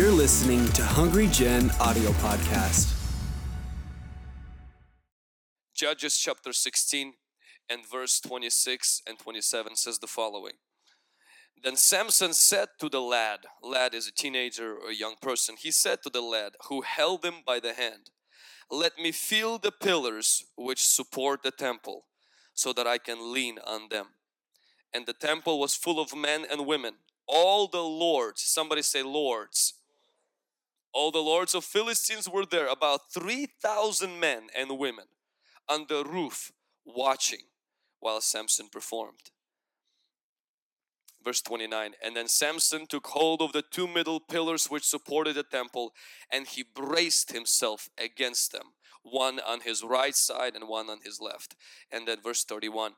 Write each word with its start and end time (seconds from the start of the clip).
You're 0.00 0.10
listening 0.10 0.66
to 0.68 0.82
Hungry 0.82 1.26
Gen 1.26 1.70
audio 1.78 2.08
podcast. 2.12 2.90
Judges 5.74 6.16
chapter 6.16 6.54
16 6.54 7.12
and 7.68 7.86
verse 7.86 8.18
26 8.18 9.02
and 9.06 9.18
27 9.18 9.76
says 9.76 9.98
the 9.98 10.06
following. 10.06 10.54
Then 11.62 11.76
Samson 11.76 12.32
said 12.32 12.68
to 12.78 12.88
the 12.88 13.02
lad, 13.02 13.40
lad 13.62 13.92
is 13.92 14.08
a 14.08 14.10
teenager 14.10 14.74
or 14.74 14.88
a 14.88 14.94
young 14.94 15.16
person, 15.20 15.56
he 15.58 15.70
said 15.70 16.02
to 16.04 16.08
the 16.08 16.22
lad 16.22 16.52
who 16.70 16.80
held 16.80 17.22
him 17.22 17.42
by 17.46 17.60
the 17.60 17.74
hand, 17.74 18.08
Let 18.70 18.96
me 18.96 19.12
feel 19.12 19.58
the 19.58 19.70
pillars 19.70 20.46
which 20.56 20.82
support 20.82 21.42
the 21.42 21.50
temple 21.50 22.06
so 22.54 22.72
that 22.72 22.86
I 22.86 22.96
can 22.96 23.34
lean 23.34 23.58
on 23.66 23.90
them. 23.90 24.06
And 24.94 25.04
the 25.04 25.12
temple 25.12 25.60
was 25.60 25.74
full 25.74 26.00
of 26.00 26.16
men 26.16 26.46
and 26.50 26.66
women, 26.66 26.94
all 27.28 27.68
the 27.68 27.82
lords, 27.82 28.40
somebody 28.40 28.80
say 28.80 29.02
lords. 29.02 29.74
All 30.92 31.10
the 31.10 31.18
lords 31.18 31.54
of 31.54 31.64
Philistines 31.64 32.28
were 32.28 32.46
there, 32.46 32.66
about 32.66 33.12
3,000 33.12 34.18
men 34.18 34.48
and 34.56 34.78
women 34.78 35.06
on 35.68 35.86
the 35.88 36.04
roof 36.04 36.52
watching 36.84 37.42
while 38.00 38.20
Samson 38.20 38.68
performed. 38.70 39.30
Verse 41.22 41.42
29 41.42 41.92
And 42.02 42.16
then 42.16 42.28
Samson 42.28 42.86
took 42.86 43.08
hold 43.08 43.42
of 43.42 43.52
the 43.52 43.62
two 43.62 43.86
middle 43.86 44.20
pillars 44.20 44.66
which 44.66 44.84
supported 44.84 45.36
the 45.36 45.42
temple 45.42 45.92
and 46.32 46.46
he 46.46 46.62
braced 46.62 47.32
himself 47.32 47.88
against 47.98 48.52
them, 48.52 48.72
one 49.02 49.38
on 49.40 49.60
his 49.60 49.84
right 49.84 50.16
side 50.16 50.54
and 50.54 50.66
one 50.66 50.88
on 50.88 51.00
his 51.04 51.20
left. 51.20 51.54
And 51.90 52.08
then 52.08 52.18
verse 52.22 52.44
31 52.44 52.92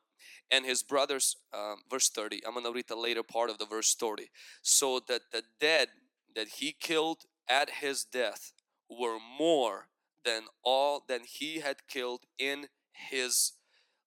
and 0.51 0.65
his 0.65 0.83
brothers, 0.83 1.37
um, 1.53 1.77
verse 1.91 2.11
30, 2.11 2.43
I'm 2.47 2.53
going 2.53 2.67
to 2.67 2.73
read 2.73 2.89
the 2.89 2.97
later 2.97 3.23
part 3.23 3.51
of 3.51 3.59
the 3.59 3.67
verse 3.67 3.95
30. 3.95 4.31
So 4.63 5.01
that 5.09 5.23
the 5.33 5.43
dead 5.61 5.89
that 6.35 6.49
he 6.59 6.73
killed 6.79 7.25
at 7.49 7.71
his 7.81 8.05
death 8.05 8.53
were 8.89 9.19
more 9.19 9.89
than 10.25 10.45
all 10.65 11.05
than 11.07 11.23
he 11.25 11.61
had 11.61 11.87
killed 11.89 12.25
in 12.39 12.69
his 12.93 13.53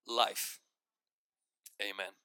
life. 0.08 0.60
Amen. 1.82 2.16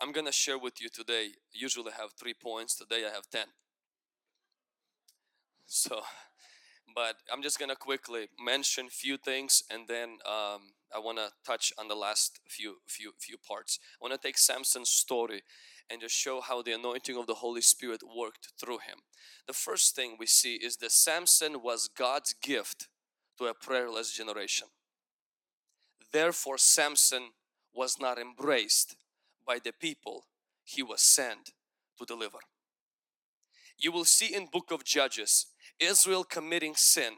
I'm 0.00 0.12
gonna 0.12 0.32
share 0.32 0.58
with 0.58 0.80
you 0.82 0.88
today. 0.90 1.36
Usually 1.52 1.92
I 1.92 2.02
have 2.02 2.12
three 2.12 2.34
points. 2.34 2.74
Today 2.76 3.06
I 3.06 3.10
have 3.10 3.30
ten. 3.30 3.46
So, 5.66 6.02
but 6.94 7.16
I'm 7.32 7.42
just 7.42 7.58
gonna 7.58 7.76
quickly 7.76 8.28
mention 8.44 8.88
few 8.88 9.16
things, 9.16 9.62
and 9.70 9.88
then 9.88 10.18
um, 10.26 10.74
I 10.94 10.98
want 10.98 11.18
to 11.18 11.30
touch 11.46 11.72
on 11.78 11.88
the 11.88 11.94
last 11.94 12.40
few 12.48 12.76
few 12.86 13.12
few 13.18 13.36
parts. 13.38 13.78
I 14.00 14.06
want 14.06 14.20
to 14.20 14.26
take 14.28 14.38
Samson's 14.38 14.90
story 14.90 15.42
and 15.92 16.00
just 16.00 16.14
show 16.14 16.40
how 16.40 16.62
the 16.62 16.72
anointing 16.72 17.16
of 17.16 17.26
the 17.26 17.34
Holy 17.34 17.60
Spirit 17.60 18.00
worked 18.16 18.48
through 18.58 18.78
him. 18.78 19.00
The 19.46 19.52
first 19.52 19.94
thing 19.94 20.16
we 20.18 20.26
see 20.26 20.54
is 20.54 20.78
that 20.78 20.92
Samson 20.92 21.62
was 21.62 21.90
God's 21.94 22.32
gift 22.32 22.88
to 23.38 23.46
a 23.46 23.54
prayerless 23.54 24.12
generation. 24.12 24.68
Therefore, 26.12 26.56
Samson 26.56 27.30
was 27.74 27.96
not 28.00 28.18
embraced 28.18 28.96
by 29.46 29.58
the 29.62 29.72
people 29.72 30.26
he 30.64 30.82
was 30.82 31.02
sent 31.02 31.52
to 31.98 32.04
deliver. 32.04 32.38
You 33.78 33.92
will 33.92 34.04
see 34.04 34.34
in 34.34 34.46
book 34.46 34.70
of 34.70 34.84
Judges, 34.84 35.46
Israel 35.80 36.24
committing 36.24 36.74
sin, 36.74 37.14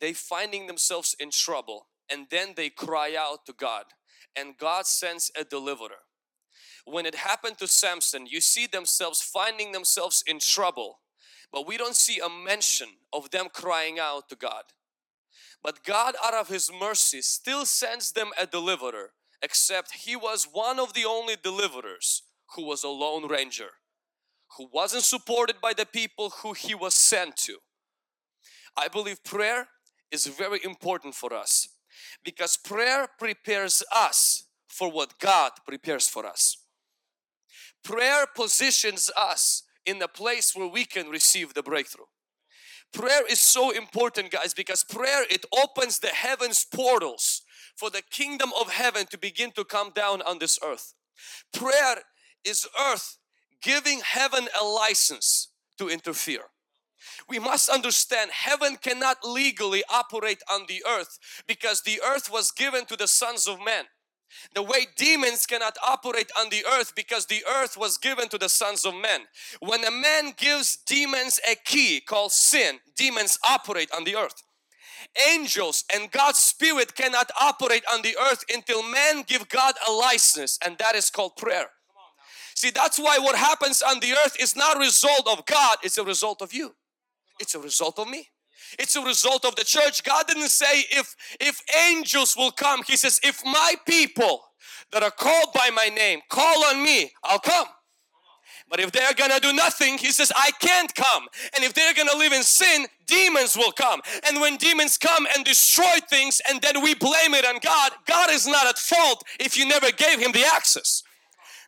they 0.00 0.12
finding 0.12 0.66
themselves 0.66 1.14
in 1.20 1.30
trouble 1.30 1.86
and 2.10 2.26
then 2.30 2.54
they 2.56 2.70
cry 2.70 3.14
out 3.16 3.46
to 3.46 3.52
God 3.52 3.84
and 4.34 4.56
God 4.58 4.86
sends 4.86 5.30
a 5.38 5.44
deliverer. 5.44 6.01
When 6.84 7.06
it 7.06 7.14
happened 7.14 7.58
to 7.58 7.68
Samson, 7.68 8.26
you 8.26 8.40
see 8.40 8.66
themselves 8.66 9.22
finding 9.22 9.72
themselves 9.72 10.22
in 10.26 10.38
trouble, 10.40 11.00
but 11.52 11.66
we 11.66 11.76
don't 11.76 11.96
see 11.96 12.18
a 12.18 12.28
mention 12.28 12.88
of 13.12 13.30
them 13.30 13.48
crying 13.52 13.98
out 13.98 14.28
to 14.30 14.36
God. 14.36 14.64
But 15.62 15.84
God 15.84 16.16
out 16.22 16.34
of 16.34 16.48
His 16.48 16.70
mercy 16.72 17.22
still 17.22 17.64
sends 17.66 18.12
them 18.12 18.30
a 18.38 18.46
deliverer 18.46 19.12
except 19.42 20.04
He 20.04 20.16
was 20.16 20.48
one 20.50 20.80
of 20.80 20.94
the 20.94 21.04
only 21.04 21.36
deliverers 21.40 22.22
who 22.56 22.64
was 22.64 22.82
a 22.82 22.88
lone 22.88 23.28
ranger 23.28 23.70
who 24.56 24.68
wasn't 24.72 25.04
supported 25.04 25.56
by 25.60 25.72
the 25.72 25.86
people 25.86 26.30
who 26.42 26.52
He 26.52 26.74
was 26.74 26.94
sent 26.94 27.36
to. 27.36 27.58
I 28.76 28.88
believe 28.88 29.24
prayer 29.24 29.68
is 30.10 30.26
very 30.26 30.60
important 30.64 31.14
for 31.14 31.32
us 31.32 31.68
because 32.24 32.56
prayer 32.56 33.08
prepares 33.18 33.82
us 33.94 34.44
for 34.68 34.90
what 34.90 35.18
God 35.18 35.52
prepares 35.66 36.08
for 36.08 36.26
us. 36.26 36.61
Prayer 37.84 38.26
positions 38.34 39.10
us 39.16 39.64
in 39.84 39.98
the 39.98 40.08
place 40.08 40.54
where 40.54 40.68
we 40.68 40.84
can 40.84 41.08
receive 41.08 41.54
the 41.54 41.62
breakthrough. 41.62 42.06
Prayer 42.92 43.26
is 43.28 43.40
so 43.40 43.70
important 43.70 44.30
guys 44.30 44.54
because 44.54 44.84
prayer 44.84 45.24
it 45.30 45.44
opens 45.52 45.98
the 45.98 46.08
heavens 46.08 46.64
portals 46.64 47.42
for 47.76 47.90
the 47.90 48.02
kingdom 48.10 48.50
of 48.60 48.70
heaven 48.70 49.06
to 49.06 49.18
begin 49.18 49.50
to 49.52 49.64
come 49.64 49.90
down 49.94 50.20
on 50.22 50.38
this 50.38 50.58
earth. 50.62 50.94
Prayer 51.52 52.02
is 52.44 52.68
earth 52.78 53.18
giving 53.62 54.00
heaven 54.04 54.48
a 54.60 54.64
license 54.64 55.48
to 55.78 55.88
interfere. 55.88 56.50
We 57.28 57.38
must 57.38 57.68
understand 57.68 58.30
heaven 58.30 58.76
cannot 58.76 59.24
legally 59.24 59.82
operate 59.92 60.42
on 60.50 60.66
the 60.68 60.84
earth 60.88 61.18
because 61.46 61.82
the 61.82 62.00
earth 62.06 62.30
was 62.30 62.52
given 62.52 62.84
to 62.86 62.96
the 62.96 63.08
sons 63.08 63.48
of 63.48 63.58
men. 63.64 63.86
The 64.54 64.62
way 64.62 64.86
demons 64.96 65.46
cannot 65.46 65.76
operate 65.86 66.30
on 66.38 66.50
the 66.50 66.64
earth 66.78 66.94
because 66.94 67.26
the 67.26 67.44
earth 67.48 67.76
was 67.76 67.98
given 67.98 68.28
to 68.28 68.38
the 68.38 68.48
sons 68.48 68.84
of 68.84 68.94
men. 68.94 69.22
When 69.60 69.84
a 69.84 69.90
man 69.90 70.34
gives 70.36 70.76
demons 70.76 71.40
a 71.50 71.54
key 71.54 72.00
called 72.00 72.32
sin, 72.32 72.80
demons 72.96 73.38
operate 73.48 73.90
on 73.92 74.04
the 74.04 74.16
earth. 74.16 74.42
Angels 75.28 75.84
and 75.94 76.10
God's 76.10 76.38
spirit 76.38 76.94
cannot 76.94 77.30
operate 77.40 77.84
on 77.92 78.02
the 78.02 78.16
earth 78.30 78.44
until 78.52 78.82
men 78.82 79.24
give 79.26 79.48
God 79.48 79.74
a 79.86 79.92
license 79.92 80.58
and 80.64 80.78
that 80.78 80.94
is 80.94 81.10
called 81.10 81.36
prayer. 81.36 81.66
See 82.54 82.70
that's 82.70 82.98
why 82.98 83.18
what 83.18 83.36
happens 83.36 83.82
on 83.82 84.00
the 84.00 84.12
earth 84.24 84.36
is 84.40 84.54
not 84.56 84.76
a 84.76 84.80
result 84.80 85.26
of 85.26 85.44
God, 85.46 85.78
it's 85.82 85.98
a 85.98 86.04
result 86.04 86.42
of 86.42 86.52
you. 86.52 86.74
It's 87.40 87.54
a 87.54 87.58
result 87.58 87.98
of 87.98 88.08
me. 88.08 88.28
It's 88.78 88.96
a 88.96 89.02
result 89.02 89.44
of 89.44 89.54
the 89.56 89.64
church. 89.64 90.04
God 90.04 90.26
didn't 90.26 90.48
say 90.48 90.84
if 90.90 91.16
if 91.40 91.62
angels 91.88 92.36
will 92.36 92.52
come. 92.52 92.82
He 92.86 92.96
says 92.96 93.20
if 93.22 93.44
my 93.44 93.74
people 93.86 94.42
that 94.92 95.02
are 95.02 95.10
called 95.10 95.52
by 95.54 95.70
my 95.74 95.88
name 95.88 96.20
call 96.28 96.64
on 96.66 96.82
me, 96.82 97.12
I'll 97.24 97.38
come. 97.38 97.66
But 98.72 98.80
if 98.80 98.90
they're 98.90 99.12
gonna 99.12 99.38
do 99.38 99.52
nothing, 99.52 99.98
he 99.98 100.12
says, 100.12 100.32
I 100.34 100.50
can't 100.58 100.94
come. 100.94 101.28
And 101.54 101.62
if 101.62 101.74
they're 101.74 101.92
gonna 101.92 102.16
live 102.16 102.32
in 102.32 102.42
sin, 102.42 102.86
demons 103.06 103.54
will 103.54 103.72
come. 103.72 104.00
And 104.26 104.40
when 104.40 104.56
demons 104.56 104.96
come 104.96 105.26
and 105.36 105.44
destroy 105.44 105.98
things 106.08 106.40
and 106.48 106.60
then 106.62 106.82
we 106.82 106.94
blame 106.94 107.34
it 107.34 107.44
on 107.44 107.58
God, 107.62 107.92
God 108.06 108.30
is 108.30 108.46
not 108.46 108.66
at 108.66 108.78
fault 108.78 109.24
if 109.38 109.58
you 109.58 109.68
never 109.68 109.92
gave 109.92 110.18
him 110.18 110.32
the 110.32 110.44
access. 110.46 111.02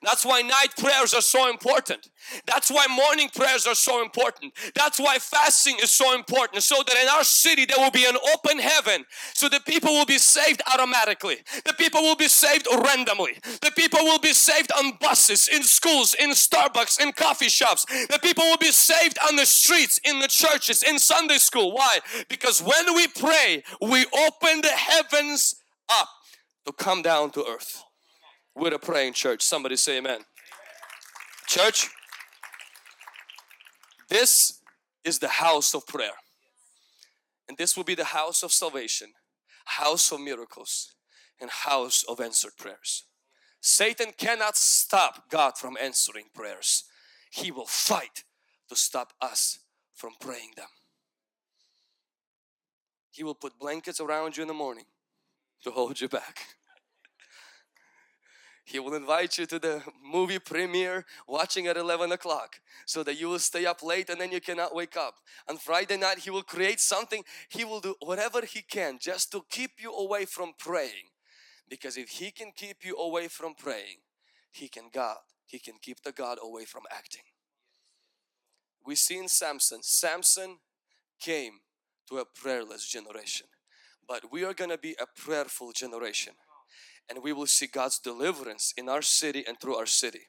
That's 0.05 0.25
why 0.25 0.43
night 0.43 0.77
prayers 0.79 1.15
are 1.15 1.23
so 1.23 1.51
important. 1.51 2.09
That's 2.47 2.71
why 2.71 2.87
morning 2.89 3.29
prayers 3.35 3.67
are 3.67 3.75
so 3.75 4.03
important. 4.03 4.53
That's 4.75 4.99
why 4.99 5.19
fasting 5.19 5.77
is 5.83 5.91
so 5.91 6.15
important. 6.15 6.63
So 6.63 6.77
that 6.87 6.97
in 7.03 7.09
our 7.09 7.25
city 7.25 7.65
there 7.65 7.79
will 7.79 7.91
be 7.91 8.07
an 8.07 8.17
open 8.35 8.59
heaven. 8.59 9.05
So 9.35 9.49
the 9.49 9.61
people 9.61 9.93
will 9.93 10.07
be 10.07 10.19
saved 10.19 10.63
automatically. 10.73 11.39
The 11.65 11.75
people 11.75 12.03
will 12.03 12.17
be 12.17 12.29
saved 12.29 12.67
randomly. 12.71 13.39
The 13.63 13.73
people 13.77 14.01
will 14.01 14.19
be 14.19 14.33
saved 14.33 14.73
on 14.79 14.93
buses, 15.01 15.49
in 15.49 15.63
schools, 15.63 16.15
in 16.15 16.31
Starbucks, 16.31 17.01
in 17.01 17.13
coffee 17.13 17.49
shops. 17.49 17.85
The 17.85 18.19
people 18.23 18.45
will 18.45 18.59
be 18.59 18.73
saved 18.73 19.19
on 19.29 19.37
the 19.37 19.47
streets, 19.47 20.01
in 20.05 20.19
the 20.21 20.29
churches, 20.29 20.83
in 20.83 20.99
Sunday 20.99 21.39
school. 21.39 21.73
Why? 21.73 21.99
Because 22.29 22.61
when 22.61 22.95
we 22.95 23.07
pray, 23.09 23.63
we 23.81 24.07
open 24.07 24.61
the 24.63 24.69
heavens 24.69 25.57
up 25.91 26.09
to 26.67 26.73
come 26.73 27.03
down 27.03 27.31
to 27.33 27.45
earth. 27.47 27.84
We're 28.55 28.75
a 28.75 28.79
praying 28.79 29.15
church. 29.15 29.43
Somebody 29.43 29.77
say 29.77 29.99
amen. 29.99 30.21
Church, 31.47 31.89
this 34.09 34.61
is 35.05 35.19
the 35.19 35.29
house 35.29 35.75
of 35.75 35.87
prayer. 35.87 36.13
And 37.49 37.59
this 37.59 37.77
will 37.77 37.85
be 37.85 37.95
the 37.95 38.05
house 38.05 38.43
of 38.43 38.53
salvation, 38.53 39.13
house 39.65 40.11
of 40.13 40.21
miracles, 40.21 40.95
and 41.41 41.51
house 41.51 42.05
of 42.09 42.21
answered 42.21 42.57
prayers. 42.57 43.05
Satan 43.61 44.13
cannot 44.17 44.57
stop 44.57 45.31
God 45.31 45.59
from 45.59 45.77
answering 45.81 46.27
prayers. 46.35 46.85
He 47.31 47.51
will 47.51 47.67
fight 47.67 48.25
to 48.69 48.77
stop 48.77 49.13
us 49.21 49.59
from 49.95 50.13
praying 50.21 50.53
them. 50.57 50.69
He 53.11 53.23
will 53.23 53.35
put 53.35 53.59
blankets 53.59 54.01
around 54.01 54.37
you 54.37 54.43
in 54.43 54.49
the 54.49 54.55
morning 54.55 54.85
to 55.63 55.71
hold 55.71 56.01
you 56.01 56.09
back. 56.09 56.57
He 58.65 58.79
will 58.79 58.95
invite 58.95 59.37
you 59.37 59.45
to 59.47 59.59
the 59.59 59.83
movie 60.03 60.39
premiere 60.39 61.05
watching 61.29 61.67
at 61.67 61.77
11 61.77 62.13
o'clock 62.13 62.61
so 62.87 63.03
that 63.03 63.21
you 63.21 63.29
will 63.29 63.39
stay 63.39 63.67
up 63.67 63.83
late 63.83 64.09
and 64.09 64.19
then 64.19 64.33
you 64.33 64.41
cannot 64.41 64.75
wake 64.75 64.97
up. 64.97 65.17
On 65.49 65.59
Friday 65.59 65.99
night 65.99 66.21
He 66.21 66.31
will 66.31 66.43
create 66.43 66.81
something. 66.81 67.25
He 67.51 67.65
will 67.65 67.81
do 67.81 67.95
whatever 68.01 68.41
He 68.41 68.63
can 68.63 68.99
just 68.99 69.31
to 69.33 69.45
keep 69.51 69.73
you 69.83 69.93
away 69.93 70.25
from 70.25 70.53
praying. 70.59 71.11
Because 71.69 71.99
if 71.99 72.09
He 72.09 72.31
can 72.31 72.53
keep 72.57 72.85
you 72.85 72.97
away 72.97 73.29
from 73.29 73.55
praying, 73.55 73.99
He 74.51 74.69
can 74.69 74.89
God. 74.93 75.19
He 75.47 75.59
can 75.59 75.75
keep 75.81 76.03
the 76.03 76.13
God 76.13 76.39
away 76.43 76.65
from 76.65 76.85
acting. 76.91 77.25
we 78.87 78.95
see 78.95 79.19
in 79.19 79.29
Samson, 79.29 79.83
Samson 79.83 80.59
came 81.21 81.61
to 82.09 82.19
a 82.19 82.25
prayerless 82.25 82.87
generation. 82.87 83.47
But 84.07 84.31
we 84.31 84.45
are 84.45 84.55
going 84.55 84.71
to 84.71 84.79
be 84.79 84.97
a 85.01 85.07
prayerful 85.07 85.73
generation. 85.73 86.35
And 87.09 87.23
we 87.23 87.33
will 87.33 87.47
see 87.47 87.67
God's 87.67 87.99
deliverance 87.99 88.73
in 88.77 88.89
our 88.89 89.03
city 89.03 89.45
and 89.47 89.61
through 89.61 89.77
our 89.77 89.87
city. 89.87 90.29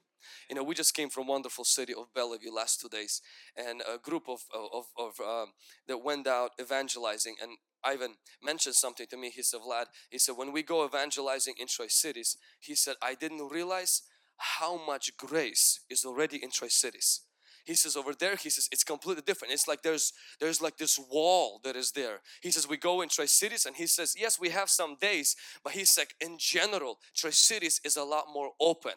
You 0.49 0.55
know, 0.55 0.63
we 0.63 0.75
just 0.75 0.93
came 0.93 1.09
from 1.09 1.27
wonderful 1.27 1.63
city 1.63 1.93
of 1.93 2.13
Bellevue 2.13 2.51
last 2.51 2.81
two 2.81 2.89
days, 2.89 3.21
and 3.55 3.81
a 3.81 3.97
group 3.97 4.23
of 4.27 4.41
of, 4.53 4.85
of 4.97 5.19
um, 5.19 5.53
that 5.87 6.03
went 6.03 6.27
out 6.27 6.51
evangelizing. 6.59 7.35
And 7.41 7.57
Ivan 7.83 8.15
mentioned 8.43 8.75
something 8.75 9.07
to 9.07 9.17
me. 9.17 9.29
He 9.29 9.43
said, 9.43 9.61
"Vlad," 9.61 9.85
he 10.09 10.19
said, 10.19 10.37
"when 10.37 10.51
we 10.51 10.63
go 10.63 10.85
evangelizing 10.85 11.55
in 11.57 11.67
Tri 11.67 11.87
Cities, 11.87 12.37
he 12.59 12.75
said, 12.75 12.95
I 13.01 13.15
didn't 13.15 13.49
realize 13.49 14.03
how 14.37 14.77
much 14.85 15.15
grace 15.17 15.79
is 15.89 16.05
already 16.05 16.43
in 16.43 16.51
Tri 16.51 16.67
Cities." 16.67 17.21
He 17.65 17.75
says 17.75 17.95
over 17.95 18.13
there 18.13 18.35
he 18.35 18.49
says 18.49 18.69
it's 18.71 18.83
completely 18.83 19.23
different 19.25 19.53
it's 19.53 19.67
like 19.67 19.81
there's 19.81 20.13
there's 20.39 20.61
like 20.61 20.77
this 20.77 20.99
wall 21.11 21.59
that 21.63 21.75
is 21.75 21.91
there 21.91 22.21
he 22.41 22.51
says 22.51 22.67
we 22.67 22.77
go 22.77 23.01
in 23.01 23.09
tri-cities 23.09 23.65
and 23.65 23.75
he 23.75 23.87
says 23.87 24.15
yes 24.17 24.39
we 24.39 24.49
have 24.49 24.69
some 24.69 24.95
days 25.01 25.35
but 25.63 25.73
he's 25.73 25.97
like 25.97 26.15
in 26.19 26.37
general 26.39 26.99
tri-cities 27.15 27.81
is 27.83 27.97
a 27.97 28.03
lot 28.03 28.25
more 28.33 28.51
open 28.59 28.93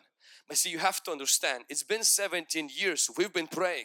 but 0.49 0.57
see, 0.57 0.71
you 0.71 0.79
have 0.79 1.03
to 1.05 1.13
understand, 1.13 1.65
it's 1.69 1.83
been 1.83 2.03
17 2.03 2.71
years 2.75 3.11
we've 3.17 3.33
been 3.33 3.47
praying. 3.47 3.85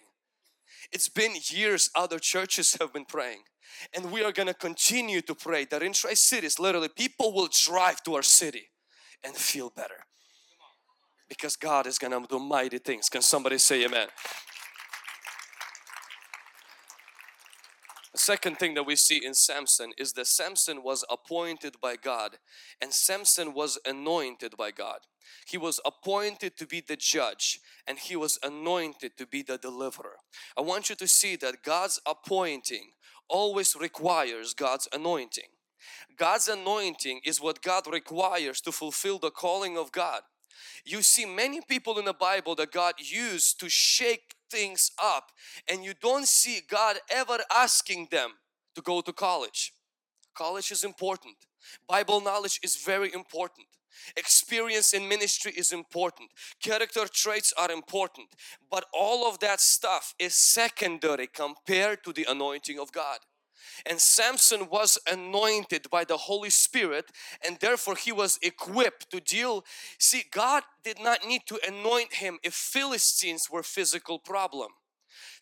It's 0.92 1.10
been 1.10 1.34
years 1.50 1.90
other 1.96 2.20
churches 2.20 2.78
have 2.80 2.94
been 2.94 3.06
praying. 3.06 3.44
And 3.94 4.12
we 4.12 4.24
are 4.24 4.32
going 4.32 4.48
to 4.48 4.54
continue 4.54 5.22
to 5.22 5.36
pray 5.36 5.66
that 5.66 5.84
in 5.84 5.94
Tri 5.94 6.14
Cities, 6.14 6.60
literally, 6.60 6.90
people 6.90 7.34
will 7.34 7.50
drive 7.52 8.02
to 8.04 8.16
our 8.16 8.22
city 8.22 8.70
and 9.24 9.36
feel 9.36 9.70
better. 9.70 10.06
Because 11.28 11.56
God 11.56 11.88
is 11.88 11.98
going 11.98 12.12
to 12.12 12.28
do 12.28 12.40
mighty 12.40 12.78
things. 12.78 13.10
Can 13.10 13.22
somebody 13.22 13.58
say 13.58 13.84
amen? 13.86 14.08
The 18.14 18.20
second 18.20 18.60
thing 18.60 18.76
that 18.76 18.86
we 18.86 18.96
see 18.96 19.26
in 19.26 19.34
Samson 19.34 19.92
is 19.98 20.14
that 20.14 20.28
Samson 20.28 20.84
was 20.84 21.04
appointed 21.10 21.78
by 21.82 21.96
God 21.96 22.38
and 22.80 22.94
Samson 22.94 23.54
was 23.56 23.80
anointed 23.88 24.56
by 24.56 24.70
God. 24.70 25.00
He 25.48 25.58
was 25.58 25.80
appointed 25.84 26.56
to 26.58 26.68
be 26.68 26.80
the 26.80 26.96
judge 26.96 27.60
and 27.88 27.98
he 27.98 28.16
was 28.16 28.38
anointed 28.44 29.18
to 29.18 29.26
be 29.26 29.42
the 29.42 29.58
deliverer. 29.58 30.18
I 30.56 30.62
want 30.62 30.90
you 30.90 30.96
to 30.96 31.08
see 31.08 31.36
that 31.38 31.64
God's 31.64 32.00
appointing 32.06 32.92
always 33.28 33.76
requires 33.76 34.54
God's 34.54 34.88
anointing. 34.94 35.50
God's 36.16 36.48
anointing 36.48 37.22
is 37.26 37.42
what 37.42 37.64
God 37.64 37.88
requires 37.92 38.62
to 38.62 38.72
fulfill 38.72 39.18
the 39.18 39.32
calling 39.32 39.76
of 39.76 39.92
God. 39.92 40.22
You 40.86 41.02
see 41.02 41.26
many 41.26 41.62
people 41.62 41.98
in 41.98 42.06
the 42.06 42.14
Bible 42.14 42.54
that 42.56 42.72
God 42.72 42.96
used 43.00 43.60
to 43.60 43.70
shake 43.70 44.36
things 44.54 44.92
up 45.02 45.26
and 45.70 45.84
you 45.84 45.94
don't 46.08 46.28
see 46.28 46.62
God 46.78 46.96
ever 47.10 47.38
asking 47.66 48.08
them 48.12 48.30
to 48.76 48.82
go 48.82 49.02
to 49.02 49.14
college. 49.14 49.74
College 50.34 50.72
is 50.72 50.84
important. 50.84 51.36
Bible 51.88 52.22
knowledge 52.22 52.60
is 52.64 52.76
very 52.76 53.12
important. 53.14 53.68
Experience 54.18 54.94
in 54.94 55.08
ministry 55.08 55.54
is 55.56 55.72
important. 55.72 56.30
Character 56.62 57.06
traits 57.08 57.54
are 57.58 57.72
important. 57.72 58.28
But 58.70 58.86
all 58.94 59.28
of 59.30 59.40
that 59.40 59.62
stuff 59.62 60.14
is 60.20 60.36
secondary 60.36 61.28
compared 61.28 62.04
to 62.04 62.14
the 62.14 62.26
anointing 62.30 62.80
of 62.80 62.92
God. 62.92 63.20
And 63.86 64.00
Samson 64.00 64.70
was 64.70 64.98
anointed 65.10 65.90
by 65.90 66.04
the 66.04 66.18
Holy 66.18 66.50
Spirit 66.50 67.12
and 67.46 67.58
therefore 67.60 67.96
he 67.96 68.12
was 68.12 68.40
equipped 68.42 69.12
to 69.12 69.20
deal. 69.20 69.66
See, 70.00 70.24
God 70.32 70.64
did 70.84 71.00
not 71.00 71.26
need 71.26 71.42
to 71.48 71.60
anoint 71.68 72.16
him 72.16 72.40
if 72.44 72.54
Philistines 72.54 73.50
were 73.50 73.64
physical 73.64 74.20
problem. 74.20 74.70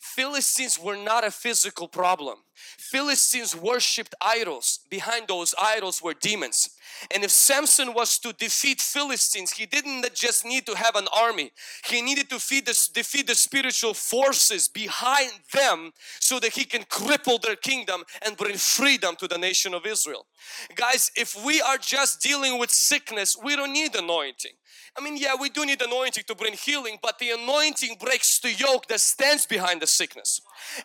Philistines 0.02 0.80
were 0.80 0.96
not 0.96 1.22
a 1.24 1.30
physical 1.30 1.86
problem. 1.86 2.38
Philistines 2.76 3.54
worshipped 3.54 4.16
idols. 4.20 4.80
Behind 4.90 5.28
those 5.28 5.54
idols 5.62 6.02
were 6.02 6.12
demons. 6.12 6.70
And 7.14 7.22
if 7.22 7.30
Samson 7.30 7.94
was 7.94 8.18
to 8.18 8.32
defeat 8.32 8.80
Philistines, 8.80 9.52
he 9.52 9.64
didn't 9.64 10.12
just 10.12 10.44
need 10.44 10.66
to 10.66 10.74
have 10.74 10.96
an 10.96 11.06
army. 11.16 11.52
He 11.86 12.02
needed 12.02 12.28
to 12.30 12.38
the, 12.38 12.90
defeat 12.92 13.28
the 13.28 13.36
spiritual 13.36 13.94
forces 13.94 14.66
behind 14.66 15.30
them 15.52 15.92
so 16.18 16.40
that 16.40 16.52
he 16.54 16.64
can 16.64 16.82
cripple 16.82 17.40
their 17.40 17.56
kingdom 17.56 18.02
and 18.26 18.36
bring 18.36 18.56
freedom 18.56 19.14
to 19.16 19.28
the 19.28 19.38
nation 19.38 19.72
of 19.72 19.86
Israel. 19.86 20.26
Guys, 20.74 21.12
if 21.16 21.42
we 21.44 21.62
are 21.62 21.78
just 21.78 22.20
dealing 22.20 22.58
with 22.58 22.70
sickness, 22.70 23.36
we 23.42 23.54
don't 23.54 23.72
need 23.72 23.94
anointing. 23.94 24.52
I 24.96 25.02
mean, 25.02 25.16
yeah, 25.16 25.34
we 25.40 25.48
do 25.48 25.64
need 25.64 25.80
anointing 25.80 26.24
to 26.26 26.34
bring 26.34 26.52
healing, 26.52 26.98
but 27.02 27.18
the 27.18 27.30
anointing 27.30 27.96
breaks 27.98 28.38
the 28.40 28.52
yoke 28.52 28.88
that 28.88 29.00
stands 29.00 29.46
behind 29.46 29.80
the 29.80 29.86
sickness. 29.92 30.40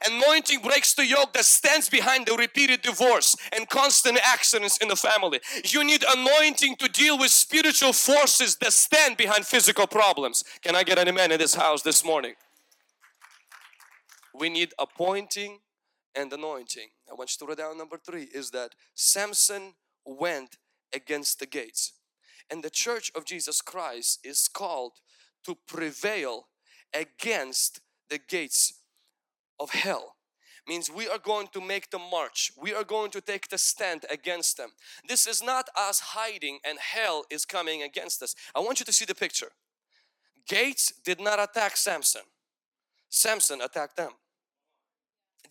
Anointing 0.08 0.62
breaks 0.62 0.94
the 0.94 1.06
yoke 1.06 1.34
that 1.34 1.46
stands 1.46 1.90
behind 1.90 2.26
the 2.26 2.36
repeated 2.36 2.82
divorce 2.82 3.36
and 3.56 3.68
constant 3.70 4.20
accidents 4.24 4.78
in 4.78 4.88
the 4.88 4.96
family. 4.96 5.40
You 5.66 5.84
need 5.84 6.04
anointing 6.16 6.76
to 6.78 6.90
deal 6.90 7.18
with 7.18 7.32
spiritual 7.32 7.94
forces 7.94 8.56
that 8.58 8.74
stand 8.74 9.18
behind 9.18 9.46
physical 9.46 9.88
problems. 9.88 10.44
Can 10.62 10.76
I 10.76 10.84
get 10.84 11.00
an 11.00 11.08
amen 11.08 11.32
in 11.32 11.40
this 11.40 11.56
house 11.56 11.82
this 11.82 12.04
morning? 12.04 12.34
We 14.34 14.50
need 14.50 14.74
appointing 14.78 15.60
and 16.16 16.32
anointing. 16.32 16.90
I 17.10 17.14
want 17.14 17.32
you 17.32 17.46
to 17.46 17.50
write 17.50 17.58
down 17.58 17.78
number 17.78 17.98
three 17.98 18.24
is 18.24 18.52
that 18.52 18.76
Samson 18.94 19.74
went 20.06 20.58
against 20.94 21.40
the 21.40 21.46
gates. 21.46 21.94
And 22.50 22.64
the 22.64 22.70
church 22.70 23.12
of 23.16 23.26
Jesus 23.26 23.62
Christ 23.62 24.20
is 24.24 24.48
called 24.48 24.94
to 25.46 25.56
prevail 25.68 26.48
against 26.94 27.82
the 28.10 28.20
gates 28.20 28.74
of 29.60 29.72
hell 29.72 30.16
means 30.68 30.92
we 30.92 31.08
are 31.08 31.18
going 31.18 31.48
to 31.54 31.62
make 31.62 31.90
the 31.92 32.00
march. 32.00 32.52
We 32.62 32.74
are 32.74 32.84
going 32.84 33.12
to 33.12 33.22
take 33.22 33.48
the 33.48 33.58
stand 33.58 34.06
against 34.10 34.58
them. 34.58 34.70
This 35.08 35.26
is 35.26 35.42
not 35.42 35.70
us 35.78 36.00
hiding 36.00 36.60
and 36.66 36.78
hell 36.80 37.24
is 37.30 37.46
coming 37.46 37.84
against 37.84 38.22
us. 38.22 38.36
I 38.54 38.60
want 38.60 38.80
you 38.80 38.86
to 38.86 38.94
see 38.94 39.06
the 39.06 39.16
picture. 39.16 39.52
Gates 40.48 40.94
did 41.04 41.22
not 41.22 41.40
attack 41.40 41.78
samson. 41.78 42.24
Samson 43.10 43.62
attacked 43.62 43.96
them 43.96 44.12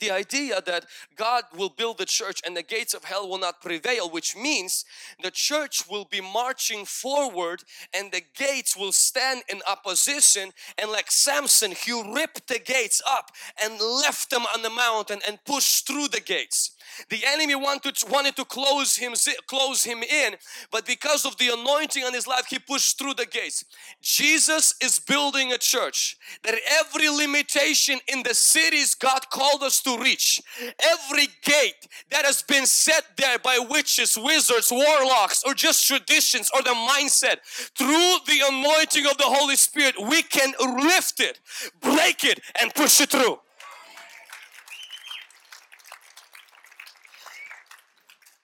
the 0.01 0.11
idea 0.11 0.61
that 0.67 0.87
God 1.17 1.45
will 1.57 1.69
build 1.69 1.99
the 1.99 2.05
church 2.05 2.41
and 2.45 2.57
the 2.57 2.63
gates 2.63 2.95
of 2.95 3.05
hell 3.05 3.29
will 3.29 3.39
not 3.39 3.61
prevail 3.61 4.11
which 4.11 4.37
means 4.37 4.85
the 5.23 5.31
church 5.31 5.85
will 5.89 6.05
be 6.05 6.21
marching 6.21 6.85
forward 6.85 7.63
and 7.95 8.13
the 8.13 8.23
gates 8.37 8.77
will 8.77 8.93
stand 8.93 9.43
in 9.49 9.61
opposition. 9.69 10.51
And 10.79 10.91
like 10.91 11.11
Samson 11.11 11.73
he 11.73 11.93
ripped 11.93 12.49
the 12.49 12.59
gates 12.59 13.03
up 13.07 13.31
and 13.63 13.81
left 13.81 14.31
them 14.31 14.43
on 14.55 14.63
the 14.63 14.71
mountain 14.71 15.21
and 15.27 15.39
pushed 15.45 15.87
through 15.87 16.09
the 16.09 16.21
gates 16.21 16.76
the 17.09 17.21
enemy 17.27 17.55
wanted 17.55 17.97
wanted 18.09 18.37
to 18.37 18.45
close 18.45 18.97
him 18.97 19.15
close 19.47 19.85
him 19.85 20.03
in 20.03 20.35
but 20.71 20.87
because 20.87 21.25
of 21.25 21.37
the 21.39 21.49
anointing 21.49 22.05
on 22.05 22.13
his 22.13 22.27
life 22.27 22.47
he 22.49 22.59
pushed 22.59 22.99
through 22.99 23.15
the 23.15 23.27
gates. 23.27 23.65
Jesus 24.01 24.75
is 24.83 24.99
building 24.99 25.53
a 25.53 25.59
church 25.59 26.17
that 26.43 26.55
every 26.81 27.09
limitation 27.09 27.99
in 28.09 28.23
the 28.23 28.35
cities 28.35 28.95
God 28.95 29.29
called 29.31 29.63
us 29.63 29.81
to 29.83 29.99
reach 29.99 30.41
every 30.81 31.29
gate 31.43 31.89
that 32.11 32.25
has 32.25 32.43
been 32.43 32.67
set 32.67 33.05
there 33.17 33.39
by 33.39 33.59
witches 33.71 34.17
wizards 34.17 34.71
warlocks 34.71 35.43
or 35.45 35.55
just 35.55 35.87
traditions 35.87 36.51
or 36.55 36.63
the 36.63 36.71
mindset 36.71 37.37
through 37.77 38.17
the 38.27 38.43
anointing 38.49 39.07
of 39.07 39.17
the 39.19 39.25
Holy 39.25 39.57
Spirit 39.57 39.95
we 40.09 40.23
can 40.23 40.53
lift 40.77 41.21
it 41.21 41.41
break 41.81 42.25
it 42.25 42.41
and 42.61 42.75
push 42.75 43.01
it 43.01 43.11
through 43.11 43.39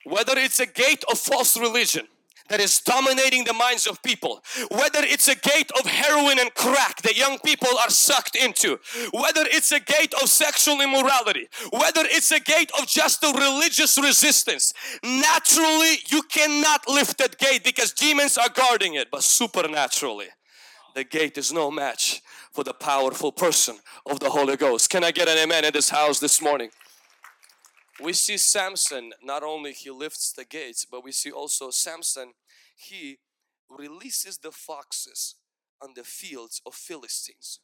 whether 0.04 0.37
it's 0.37 0.61
a 0.61 0.66
gate 0.66 1.04
of 1.11 1.18
false 1.18 1.56
religion 1.56 2.06
that 2.49 2.61
is 2.61 2.80
dominating 2.80 3.44
the 3.44 3.52
minds 3.52 3.87
of 3.87 4.02
people 4.02 4.42
whether 4.71 5.00
it's 5.02 5.28
a 5.28 5.35
gate 5.37 5.71
of 5.78 5.87
heroin 5.87 6.38
and 6.38 6.52
crack 6.54 7.00
that 7.02 7.16
young 7.16 7.38
people 7.38 7.68
are 7.78 7.90
sucked 7.90 8.37
into 8.37 8.78
whether 9.12 9.44
it's 9.47 9.73
a 9.73 9.80
gate 9.80 10.12
of 10.21 10.28
sexual 10.28 10.80
immorality 10.80 11.49
whether 11.71 12.02
it's 12.04 12.30
a 12.30 12.40
gate 12.40 12.71
of 12.78 12.87
just 12.87 13.23
a 13.23 13.32
religious 13.32 13.97
resistance 13.99 14.75
naturally 15.02 15.99
you 16.11 16.23
cannot 16.23 16.87
lift 16.88 17.18
that 17.18 17.38
gate 17.38 17.64
because 17.64 17.92
demons 17.92 18.38
are 18.38 18.49
guarding 18.49 18.94
it. 18.94 19.11
But 19.11 19.23
supernaturally 19.23 20.28
the 20.94 21.04
gate 21.04 21.38
is 21.38 21.52
no 21.52 21.71
match 21.71 22.23
for 22.52 22.64
the 22.64 22.75
powerful 22.75 23.32
person 23.32 23.78
of 24.04 24.21
the 24.21 24.28
Holy 24.28 24.56
Ghost. 24.56 24.90
Can 24.90 25.04
I 25.04 25.11
get 25.11 25.28
an 25.28 25.38
amen 25.38 25.64
in 25.64 25.73
this 25.73 25.88
house 25.88 26.21
this 26.21 26.42
morning 26.42 26.71
we 28.00 28.12
see 28.12 28.37
Samson 28.37 29.12
not 29.22 29.42
only 29.42 29.72
he 29.72 29.90
lifts 29.90 30.32
the 30.32 30.44
gates 30.44 30.84
but 30.84 31.04
we 31.04 31.12
see 31.12 31.30
also 31.30 31.70
Samson 31.70 32.32
he 32.76 33.18
releases 33.68 34.38
the 34.38 34.52
foxes 34.52 35.37
on 35.82 35.90
the 35.94 36.04
fields 36.04 36.61
of 36.64 36.75
Philistines. 36.75 37.61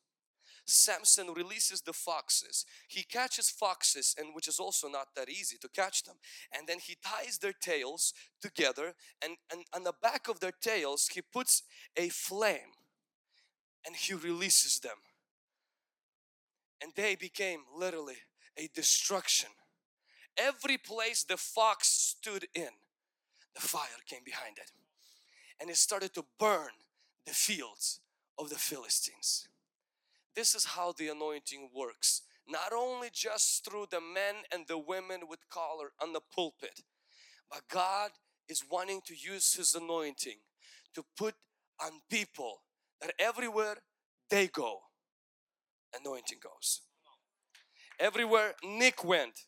Samson 0.66 1.28
releases 1.34 1.80
the 1.80 1.94
foxes. 1.94 2.66
He 2.88 3.02
catches 3.02 3.48
foxes 3.48 4.14
and 4.18 4.34
which 4.34 4.46
is 4.48 4.58
also 4.58 4.88
not 4.88 5.08
that 5.16 5.30
easy 5.30 5.56
to 5.62 5.68
catch 5.68 6.02
them. 6.02 6.16
And 6.54 6.66
then 6.66 6.78
he 6.78 6.96
ties 7.02 7.38
their 7.38 7.54
tails 7.54 8.12
together 8.42 8.94
and, 9.22 9.36
and 9.50 9.64
on 9.74 9.84
the 9.84 9.94
back 10.02 10.28
of 10.28 10.40
their 10.40 10.52
tails 10.52 11.08
he 11.12 11.22
puts 11.22 11.62
a 11.96 12.10
flame 12.10 12.74
and 13.86 13.96
he 13.96 14.12
releases 14.12 14.80
them. 14.80 14.96
And 16.82 16.92
they 16.94 17.16
became 17.16 17.60
literally 17.74 18.18
a 18.58 18.68
destruction. 18.74 19.50
Every 20.38 20.78
place 20.78 21.24
the 21.24 21.36
fox 21.36 21.88
stood 21.88 22.46
in, 22.54 22.68
the 23.54 23.60
fire 23.60 24.02
came 24.06 24.22
behind 24.24 24.58
it 24.58 24.70
and 25.60 25.70
it 25.70 25.76
started 25.76 26.14
to 26.14 26.24
burn 26.38 26.70
the 27.26 27.32
fields 27.32 28.00
of 28.38 28.50
the 28.50 28.56
Philistines. 28.56 29.48
This 30.34 30.54
is 30.54 30.64
how 30.64 30.92
the 30.96 31.08
anointing 31.08 31.70
works. 31.74 32.22
Not 32.46 32.72
only 32.72 33.08
just 33.12 33.64
through 33.64 33.86
the 33.90 34.00
men 34.00 34.36
and 34.52 34.66
the 34.66 34.78
women 34.78 35.22
with 35.28 35.48
collar 35.50 35.92
on 36.00 36.12
the 36.12 36.20
pulpit, 36.34 36.82
but 37.50 37.62
God 37.68 38.12
is 38.48 38.64
wanting 38.70 39.00
to 39.06 39.14
use 39.14 39.54
His 39.54 39.74
anointing 39.74 40.38
to 40.94 41.04
put 41.16 41.34
on 41.82 42.00
people 42.08 42.62
that 43.00 43.12
everywhere 43.18 43.76
they 44.30 44.46
go, 44.46 44.80
anointing 45.98 46.38
goes. 46.42 46.82
Everywhere 48.00 48.54
Nick 48.64 49.04
went, 49.04 49.40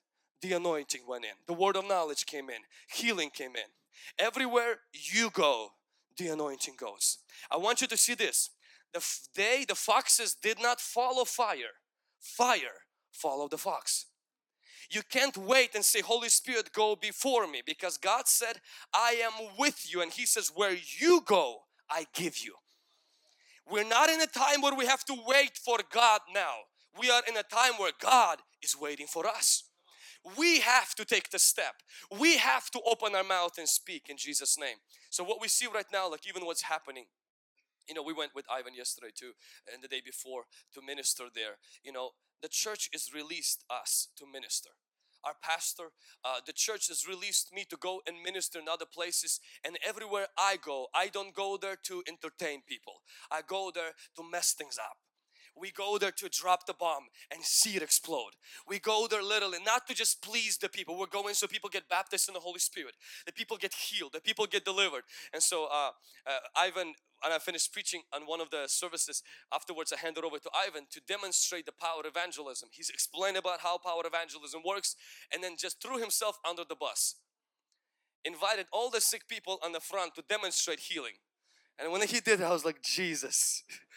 the 0.43 0.53
anointing 0.53 1.03
went 1.07 1.25
in. 1.25 1.33
The 1.47 1.53
word 1.53 1.77
of 1.77 1.87
knowledge 1.87 2.27
came 2.27 2.51
in. 2.51 2.61
Healing 2.93 3.31
came 3.31 3.57
in. 3.57 3.71
Everywhere 4.19 4.81
you 4.93 5.31
go, 5.31 5.73
the 6.17 6.29
anointing 6.29 6.75
goes. 6.79 7.19
I 7.51 7.57
want 7.57 7.81
you 7.81 7.87
to 7.89 7.97
see 7.97 8.15
this. 8.15 8.51
The 8.93 9.05
they, 9.35 9.65
the 9.69 9.75
foxes, 9.75 10.35
did 10.35 10.61
not 10.61 10.81
follow 10.81 11.25
fire. 11.25 11.77
Fire 12.21 12.85
followed 13.13 13.51
the 13.51 13.59
fox. 13.59 14.07
You 14.91 15.03
can't 15.09 15.37
wait 15.37 15.75
and 15.75 15.85
say, 15.85 16.01
Holy 16.01 16.29
Spirit, 16.29 16.73
go 16.73 16.97
before 16.97 17.47
me 17.47 17.63
because 17.65 17.97
God 17.97 18.27
said, 18.27 18.61
I 18.93 19.23
am 19.23 19.51
with 19.57 19.93
you. 19.93 20.03
And 20.03 20.13
He 20.13 20.27
says, 20.27 20.51
Where 20.55 20.77
you 20.99 21.23
go, 21.25 21.63
I 21.89 22.07
give 22.13 22.39
you. 22.39 22.55
We're 23.71 23.85
not 23.85 24.11
in 24.11 24.21
a 24.21 24.27
time 24.27 24.63
where 24.63 24.75
we 24.75 24.87
have 24.87 25.05
to 25.05 25.17
wait 25.27 25.57
for 25.57 25.79
God 25.93 26.23
now. 26.35 26.55
We 26.99 27.09
are 27.09 27.23
in 27.29 27.37
a 27.37 27.45
time 27.45 27.75
where 27.79 27.93
God 28.01 28.39
is 28.63 28.77
waiting 28.77 29.07
for 29.07 29.27
us. 29.27 29.70
We 30.37 30.61
have 30.61 30.95
to 30.97 31.05
take 31.05 31.31
the 31.31 31.39
step. 31.39 31.75
We 32.19 32.37
have 32.37 32.71
to 32.73 32.81
open 32.87 33.15
our 33.15 33.25
mouth 33.25 33.53
and 33.59 33.69
speak 33.69 34.09
in 34.09 34.17
Jesus' 34.17 34.59
name. 34.59 34.77
So, 35.09 35.25
what 35.25 35.41
we 35.41 35.49
see 35.49 35.67
right 35.67 35.87
now, 35.93 36.11
like 36.11 36.27
even 36.29 36.45
what's 36.45 36.63
happening 36.63 37.07
you 37.91 37.95
know 37.95 38.03
we 38.03 38.13
went 38.13 38.35
with 38.35 38.47
ivan 38.51 38.75
yesterday 38.75 39.11
too 39.15 39.33
and 39.73 39.83
the 39.83 39.89
day 39.89 40.01
before 40.05 40.45
to 40.73 40.81
minister 40.81 41.25
there 41.35 41.59
you 41.83 41.93
know 41.93 42.11
the 42.41 42.49
church 42.49 42.89
is 42.95 43.11
released 43.13 43.65
us 43.69 44.09
to 44.17 44.25
minister 44.33 44.71
our 45.25 45.35
pastor 45.43 45.91
uh, 46.25 46.41
the 46.47 46.53
church 46.53 46.89
has 46.89 47.07
released 47.07 47.53
me 47.53 47.65
to 47.69 47.77
go 47.77 48.01
and 48.07 48.23
minister 48.23 48.59
in 48.59 48.69
other 48.69 48.87
places 48.87 49.41
and 49.65 49.77
everywhere 49.87 50.29
i 50.39 50.57
go 50.65 50.87
i 50.95 51.09
don't 51.09 51.35
go 51.35 51.59
there 51.61 51.77
to 51.83 52.03
entertain 52.09 52.63
people 52.67 53.03
i 53.31 53.41
go 53.47 53.71
there 53.75 53.93
to 54.17 54.23
mess 54.31 54.53
things 54.53 54.79
up 54.79 54.97
we 55.59 55.71
go 55.71 55.99
there 55.99 56.11
to 56.13 56.29
drop 56.29 56.67
the 56.67 56.75
bomb 56.75 57.05
and 57.33 57.43
see 57.45 57.77
it 57.77 57.83
explode. 57.83 58.33
We 58.69 58.79
go 58.79 59.07
there 59.09 59.23
literally 59.23 59.59
not 59.65 59.87
to 59.89 59.95
just 59.95 60.23
please 60.23 60.59
the 60.59 60.69
people. 60.69 60.99
We're 60.99 61.07
going 61.07 61.35
so 61.35 61.47
people 61.47 61.71
get 61.71 61.89
baptized 61.89 62.29
in 62.29 62.35
the 62.35 62.41
Holy 62.41 62.61
Spirit, 62.61 62.95
the 63.27 63.33
people 63.33 63.57
get 63.57 63.75
healed, 63.75 64.13
the 64.13 64.21
people 64.21 64.47
get 64.47 64.65
delivered. 64.65 65.03
And 65.33 65.43
so 65.43 65.69
uh, 65.71 65.91
uh, 66.27 66.39
Ivan 66.57 66.95
and 67.23 67.35
I 67.35 67.39
finished 67.39 67.73
preaching 67.73 68.03
on 68.15 68.23
one 68.23 68.41
of 68.41 68.51
the 68.51 68.65
services. 68.67 69.23
Afterwards, 69.53 69.93
I 69.93 69.99
handed 69.99 70.25
over 70.25 70.39
to 70.39 70.51
Ivan 70.55 70.87
to 70.91 71.01
demonstrate 71.07 71.67
the 71.67 71.73
power 71.73 72.01
of 72.01 72.07
evangelism. 72.07 72.71
He's 72.73 72.91
explained 72.91 73.37
about 73.37 73.61
how 73.61 73.79
power 73.79 74.03
evangelism 74.05 74.63
works 74.67 74.97
and 75.33 75.43
then 75.45 75.57
just 75.59 75.83
threw 75.83 75.99
himself 75.99 76.39
under 76.49 76.63
the 76.69 76.75
bus. 76.75 77.17
Invited 78.25 78.67
all 78.73 78.91
the 78.91 79.01
sick 79.01 79.29
people 79.29 79.59
on 79.63 79.73
the 79.73 79.81
front 79.81 80.15
to 80.15 80.23
demonstrate 80.29 80.81
healing. 80.81 81.15
And 81.79 81.91
when 81.93 82.07
he 82.07 82.21
did, 82.21 82.43
I 82.43 82.51
was 82.51 82.65
like, 82.65 82.83
Jesus, 82.83 83.65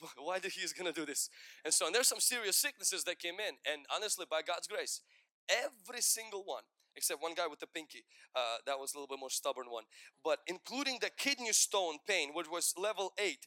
why 0.16 0.38
did 0.38 0.52
he 0.52 0.62
is 0.62 0.72
gonna 0.72 0.92
do 0.92 1.06
this? 1.06 1.30
And 1.64 1.72
so, 1.72 1.86
and 1.86 1.94
there's 1.94 2.08
some 2.08 2.20
serious 2.20 2.56
sicknesses 2.56 3.04
that 3.04 3.18
came 3.18 3.34
in, 3.34 3.56
and 3.70 3.86
honestly, 3.94 4.26
by 4.28 4.42
God's 4.42 4.66
grace, 4.66 5.00
every 5.48 6.00
single 6.00 6.42
one 6.44 6.62
except 6.96 7.22
one 7.22 7.32
guy 7.32 7.46
with 7.46 7.60
the 7.60 7.66
pinky. 7.66 8.04
Uh, 8.34 8.58
that 8.66 8.78
was 8.78 8.92
a 8.92 8.96
little 8.96 9.06
bit 9.06 9.20
more 9.20 9.30
stubborn 9.30 9.66
one. 9.70 9.84
But 10.24 10.40
including 10.48 10.98
the 11.00 11.10
kidney 11.16 11.52
stone 11.52 11.98
pain, 12.06 12.30
which 12.34 12.50
was 12.50 12.74
level 12.76 13.12
8, 13.18 13.46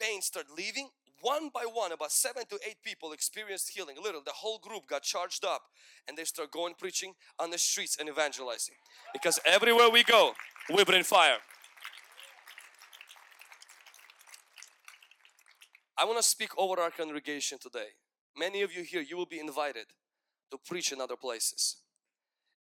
pain 0.00 0.22
started 0.22 0.50
leaving. 0.56 0.88
One 1.20 1.48
by 1.52 1.64
one, 1.64 1.92
about 1.92 2.12
seven 2.12 2.44
to 2.50 2.58
eight 2.68 2.76
people 2.84 3.12
experienced 3.12 3.70
healing. 3.74 3.96
Little, 4.02 4.20
the 4.24 4.32
whole 4.32 4.58
group 4.58 4.86
got 4.86 5.02
charged 5.02 5.44
up 5.44 5.62
and 6.06 6.16
they 6.16 6.24
start 6.24 6.50
going 6.50 6.74
preaching 6.78 7.14
on 7.38 7.50
the 7.50 7.58
streets 7.58 7.96
and 7.98 8.08
evangelizing. 8.08 8.74
Because 9.12 9.40
everywhere 9.46 9.88
we 9.88 10.04
go, 10.04 10.32
we 10.74 10.84
bring 10.84 11.04
fire. 11.04 11.38
I 15.98 16.04
want 16.04 16.18
to 16.18 16.22
speak 16.22 16.50
over 16.58 16.78
our 16.80 16.90
congregation 16.90 17.58
today. 17.58 17.88
Many 18.36 18.60
of 18.62 18.74
you 18.74 18.82
here, 18.82 19.00
you 19.00 19.16
will 19.16 19.26
be 19.26 19.40
invited 19.40 19.86
to 20.50 20.58
preach 20.58 20.92
in 20.92 21.00
other 21.00 21.16
places. 21.16 21.76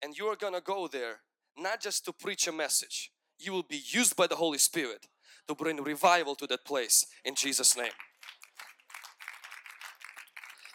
And 0.03 0.15
you 0.15 0.25
are 0.27 0.35
gonna 0.35 0.61
go 0.61 0.87
there 0.87 1.21
not 1.57 1.81
just 1.81 2.05
to 2.05 2.13
preach 2.13 2.47
a 2.47 2.51
message. 2.51 3.11
You 3.39 3.51
will 3.53 3.63
be 3.63 3.81
used 3.83 4.15
by 4.15 4.27
the 4.27 4.35
Holy 4.35 4.59
Spirit 4.59 5.07
to 5.47 5.55
bring 5.55 5.81
revival 5.81 6.35
to 6.35 6.47
that 6.47 6.63
place 6.63 7.05
in 7.25 7.35
Jesus 7.35 7.75
name. 7.75 7.91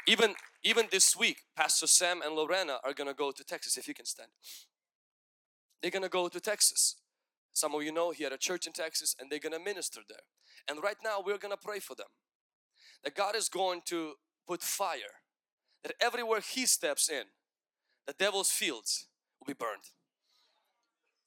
Even 0.06 0.34
even 0.64 0.88
this 0.90 1.16
week 1.16 1.42
Pastor 1.56 1.86
Sam 1.86 2.20
and 2.22 2.34
Lorena 2.34 2.78
are 2.82 2.92
gonna 2.92 3.14
go 3.14 3.30
to 3.30 3.44
Texas 3.44 3.76
if 3.76 3.86
you 3.86 3.94
can 3.94 4.06
stand. 4.06 4.30
They're 5.80 5.92
gonna 5.92 6.08
go 6.08 6.28
to 6.28 6.40
Texas. 6.40 6.96
Some 7.52 7.74
of 7.74 7.82
you 7.82 7.92
know 7.92 8.10
he 8.10 8.24
had 8.24 8.32
a 8.32 8.38
church 8.38 8.66
in 8.66 8.72
Texas 8.72 9.14
and 9.18 9.30
they're 9.30 9.38
gonna 9.38 9.60
minister 9.60 10.00
there. 10.08 10.26
And 10.68 10.82
right 10.82 10.96
now 11.04 11.22
we're 11.24 11.38
gonna 11.38 11.56
pray 11.56 11.78
for 11.78 11.94
them 11.94 12.08
that 13.04 13.14
God 13.14 13.36
is 13.36 13.48
going 13.48 13.82
to 13.86 14.14
put 14.46 14.62
fire 14.62 15.22
that 15.82 15.94
everywhere 16.00 16.40
he 16.40 16.66
steps 16.66 17.08
in 17.08 17.24
the 18.06 18.14
devil's 18.14 18.50
fields 18.50 19.06
will 19.38 19.46
be 19.46 19.52
burned. 19.52 19.82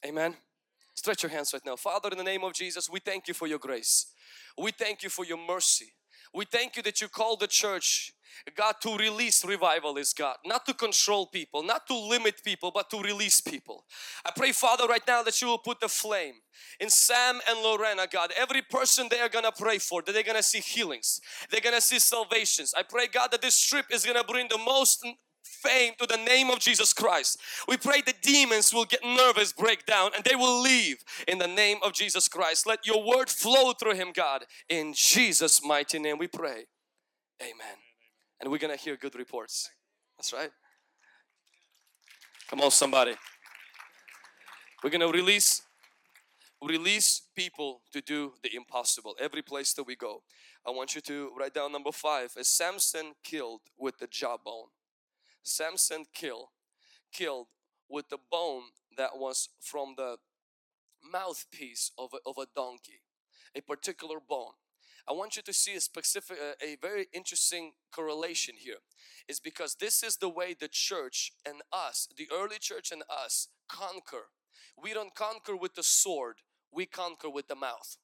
Amen. 0.05 0.35
Stretch 0.95 1.23
your 1.23 1.29
hands 1.29 1.53
right 1.53 1.61
now. 1.65 1.75
Father, 1.75 2.09
in 2.11 2.17
the 2.17 2.23
name 2.23 2.43
of 2.43 2.53
Jesus, 2.53 2.89
we 2.89 2.99
thank 2.99 3.27
you 3.27 3.33
for 3.33 3.47
your 3.47 3.59
grace. 3.59 4.07
We 4.57 4.71
thank 4.71 5.03
you 5.03 5.09
for 5.09 5.23
your 5.23 5.37
mercy. 5.37 5.93
We 6.33 6.45
thank 6.45 6.77
you 6.77 6.83
that 6.83 7.01
you 7.01 7.07
call 7.07 7.35
the 7.35 7.47
church 7.47 8.13
God 8.55 8.75
to 8.81 8.95
release 8.97 9.45
revival 9.45 9.97
is 9.97 10.13
God 10.13 10.37
not 10.45 10.65
to 10.65 10.73
control 10.73 11.27
people 11.27 11.63
not 11.63 11.85
to 11.87 11.95
limit 11.95 12.41
people 12.43 12.71
but 12.73 12.89
to 12.89 13.01
release 13.01 13.41
people. 13.41 13.85
I 14.25 14.31
pray 14.35 14.51
Father 14.51 14.87
right 14.87 15.05
now 15.07 15.21
that 15.23 15.41
you 15.41 15.47
will 15.47 15.57
put 15.57 15.79
the 15.79 15.89
flame 15.89 16.35
in 16.79 16.89
Sam 16.89 17.39
and 17.47 17.59
Lorena 17.59 18.07
God. 18.11 18.31
Every 18.37 18.61
person 18.61 19.07
they 19.09 19.19
are 19.19 19.29
gonna 19.29 19.51
pray 19.51 19.77
for 19.77 20.01
that 20.01 20.13
they're 20.13 20.23
gonna 20.23 20.43
see 20.43 20.59
healings 20.59 21.19
they're 21.49 21.61
gonna 21.61 21.81
see 21.81 21.99
salvations. 21.99 22.73
I 22.75 22.83
pray 22.83 23.07
God 23.07 23.31
that 23.31 23.41
this 23.41 23.59
trip 23.59 23.85
is 23.91 24.05
gonna 24.05 24.23
bring 24.23 24.47
the 24.49 24.57
most 24.57 25.05
fame 25.43 25.93
to 25.99 26.05
the 26.05 26.17
name 26.17 26.49
of 26.49 26.59
Jesus 26.59 26.93
Christ. 26.93 27.39
We 27.67 27.77
pray 27.77 28.01
the 28.01 28.13
demons 28.21 28.73
will 28.73 28.85
get 28.85 29.03
nervous, 29.03 29.53
break 29.53 29.85
down, 29.85 30.11
and 30.15 30.23
they 30.23 30.35
will 30.35 30.61
leave 30.61 31.03
in 31.27 31.37
the 31.37 31.47
name 31.47 31.77
of 31.83 31.93
Jesus 31.93 32.27
Christ. 32.27 32.65
Let 32.65 32.85
your 32.85 33.03
word 33.03 33.29
flow 33.29 33.73
through 33.73 33.95
him, 33.95 34.11
God. 34.13 34.45
In 34.69 34.93
Jesus' 34.93 35.63
mighty 35.63 35.99
name 35.99 36.17
we 36.17 36.27
pray. 36.27 36.65
Amen. 37.41 37.77
And 38.39 38.51
we're 38.51 38.57
gonna 38.57 38.75
hear 38.75 38.97
good 38.97 39.15
reports. 39.15 39.69
That's 40.17 40.33
right. 40.33 40.51
Come 42.49 42.61
on, 42.61 42.71
somebody. 42.71 43.15
We're 44.83 44.89
gonna 44.89 45.07
release 45.07 45.61
release 46.63 47.23
people 47.35 47.81
to 47.91 48.01
do 48.01 48.33
the 48.43 48.55
impossible 48.55 49.15
every 49.19 49.41
place 49.41 49.73
that 49.73 49.83
we 49.83 49.95
go. 49.95 50.21
I 50.65 50.69
want 50.69 50.93
you 50.93 51.01
to 51.01 51.31
write 51.37 51.55
down 51.55 51.71
number 51.71 51.91
five 51.91 52.33
as 52.37 52.47
Samson 52.47 53.13
killed 53.23 53.61
with 53.79 53.97
the 53.97 54.07
jawbone. 54.07 54.67
Samson 55.43 56.05
killed, 56.13 56.49
killed 57.13 57.47
with 57.89 58.09
the 58.09 58.17
bone 58.31 58.63
that 58.97 59.17
was 59.17 59.49
from 59.59 59.95
the 59.97 60.17
mouthpiece 61.03 61.91
of 61.97 62.11
a, 62.13 62.29
of 62.29 62.37
a 62.37 62.47
donkey, 62.55 63.01
a 63.55 63.61
particular 63.61 64.17
bone. 64.19 64.53
I 65.09 65.13
want 65.13 65.35
you 65.35 65.41
to 65.41 65.53
see 65.53 65.73
a 65.73 65.81
specific, 65.81 66.37
uh, 66.39 66.53
a 66.63 66.77
very 66.81 67.07
interesting 67.11 67.71
correlation 67.91 68.55
here. 68.57 68.77
Is 69.27 69.39
because 69.39 69.75
this 69.75 70.03
is 70.03 70.17
the 70.17 70.29
way 70.29 70.55
the 70.59 70.67
church 70.69 71.31
and 71.45 71.61
us, 71.71 72.07
the 72.17 72.27
early 72.33 72.57
church 72.59 72.91
and 72.91 73.03
us, 73.09 73.47
conquer. 73.67 74.27
We 74.81 74.93
don't 74.93 75.15
conquer 75.15 75.55
with 75.55 75.75
the 75.75 75.83
sword, 75.83 76.37
we 76.71 76.85
conquer 76.85 77.29
with 77.29 77.47
the 77.47 77.55
mouth. 77.55 77.97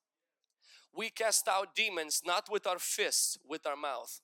We 0.95 1.09
cast 1.09 1.47
out 1.47 1.75
demons 1.75 2.21
not 2.25 2.49
with 2.51 2.65
our 2.65 2.79
fists, 2.79 3.37
with 3.47 3.65
our 3.65 3.75
mouth. 3.75 4.19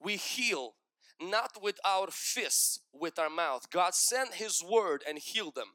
We 0.00 0.16
heal 0.16 0.74
not 1.20 1.62
with 1.62 1.78
our 1.84 2.08
fists, 2.10 2.80
with 2.92 3.18
our 3.18 3.30
mouth. 3.30 3.70
God 3.70 3.94
sent 3.94 4.34
His 4.34 4.62
word 4.62 5.02
and 5.08 5.18
healed 5.18 5.54
them. 5.54 5.72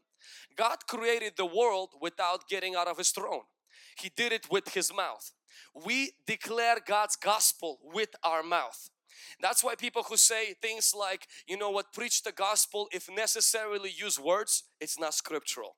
God 0.56 0.88
created 0.88 1.34
the 1.38 1.46
world 1.46 1.90
without 2.00 2.48
getting 2.48 2.76
out 2.76 2.88
of 2.88 2.98
His 2.98 3.12
throne. 3.12 3.44
He 3.98 4.10
did 4.10 4.32
it 4.32 4.52
with 4.52 4.74
His 4.74 4.94
mouth. 4.94 5.32
We 5.74 6.12
declare 6.26 6.78
God's 6.86 7.16
gospel 7.16 7.80
with 7.84 8.10
our 8.24 8.44
mouth. 8.44 8.90
That's 9.42 9.64
why 9.64 9.76
people 9.76 10.04
who 10.04 10.18
say 10.18 10.54
things 10.62 10.94
like, 10.98 11.28
you 11.48 11.58
know 11.58 11.70
what, 11.70 11.94
preach 11.94 12.24
the 12.24 12.32
gospel 12.32 12.88
if 12.92 13.10
necessarily 13.10 13.92
use 13.96 14.20
words, 14.20 14.64
it's 14.80 15.00
not 15.00 15.14
scriptural. 15.14 15.76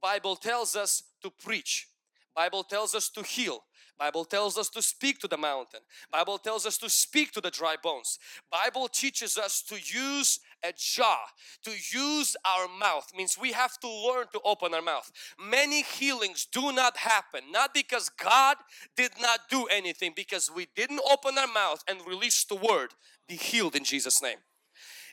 Bible 0.00 0.36
tells 0.36 0.76
us 0.76 1.02
to 1.22 1.30
preach. 1.30 1.88
Bible 2.34 2.62
tells 2.62 2.94
us 2.94 3.08
to 3.10 3.22
heal. 3.22 3.64
Bible 4.00 4.24
tells 4.24 4.56
us 4.56 4.70
to 4.70 4.80
speak 4.80 5.18
to 5.18 5.28
the 5.28 5.36
mountain. 5.36 5.80
Bible 6.10 6.38
tells 6.38 6.64
us 6.64 6.78
to 6.78 6.88
speak 6.88 7.32
to 7.32 7.40
the 7.42 7.50
dry 7.50 7.76
bones. 7.80 8.18
Bible 8.50 8.88
teaches 8.88 9.36
us 9.36 9.60
to 9.68 9.74
use 9.74 10.40
a 10.64 10.72
jaw, 10.74 11.18
to 11.64 11.70
use 11.70 12.34
our 12.46 12.66
mouth 12.66 13.12
means 13.14 13.36
we 13.38 13.52
have 13.52 13.78
to 13.80 13.88
learn 13.88 14.24
to 14.32 14.40
open 14.42 14.72
our 14.72 14.80
mouth. 14.80 15.12
Many 15.38 15.82
healings 15.82 16.46
do 16.50 16.72
not 16.72 16.96
happen 16.96 17.42
not 17.52 17.74
because 17.74 18.08
God 18.08 18.56
did 18.96 19.12
not 19.20 19.40
do 19.50 19.66
anything 19.66 20.14
because 20.16 20.50
we 20.54 20.66
didn't 20.74 21.00
open 21.10 21.36
our 21.36 21.46
mouth 21.46 21.84
and 21.86 21.98
release 22.06 22.42
the 22.44 22.56
word. 22.56 22.94
Be 23.28 23.36
healed 23.36 23.76
in 23.76 23.84
Jesus 23.84 24.22
name. 24.22 24.38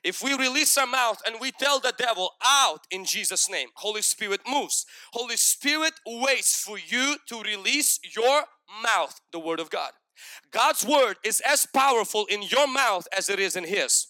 If 0.02 0.24
we 0.24 0.34
release 0.34 0.78
our 0.78 0.88
mouth 0.88 1.22
and 1.26 1.36
we 1.42 1.52
tell 1.52 1.82
the 1.82 1.94
devil 1.98 2.32
out 2.42 2.88
in 2.90 3.04
Jesus 3.04 3.50
name, 3.50 3.68
Holy 3.76 4.02
Spirit 4.02 4.42
moves. 4.50 4.86
Holy 5.12 5.36
Spirit 5.36 5.94
waits 6.06 6.62
for 6.62 6.78
you 6.78 7.18
to 7.28 7.42
release 7.42 8.00
your 8.16 8.44
mouth, 8.84 9.20
the 9.32 9.40
Word 9.40 9.60
of 9.60 9.70
God. 9.70 9.92
God's 10.52 10.86
Word 10.86 11.18
is 11.24 11.42
as 11.42 11.66
powerful 11.66 12.26
in 12.26 12.42
your 12.42 12.68
mouth 12.68 13.08
as 13.16 13.30
it 13.30 13.40
is 13.40 13.56
in 13.56 13.64
His. 13.64 14.08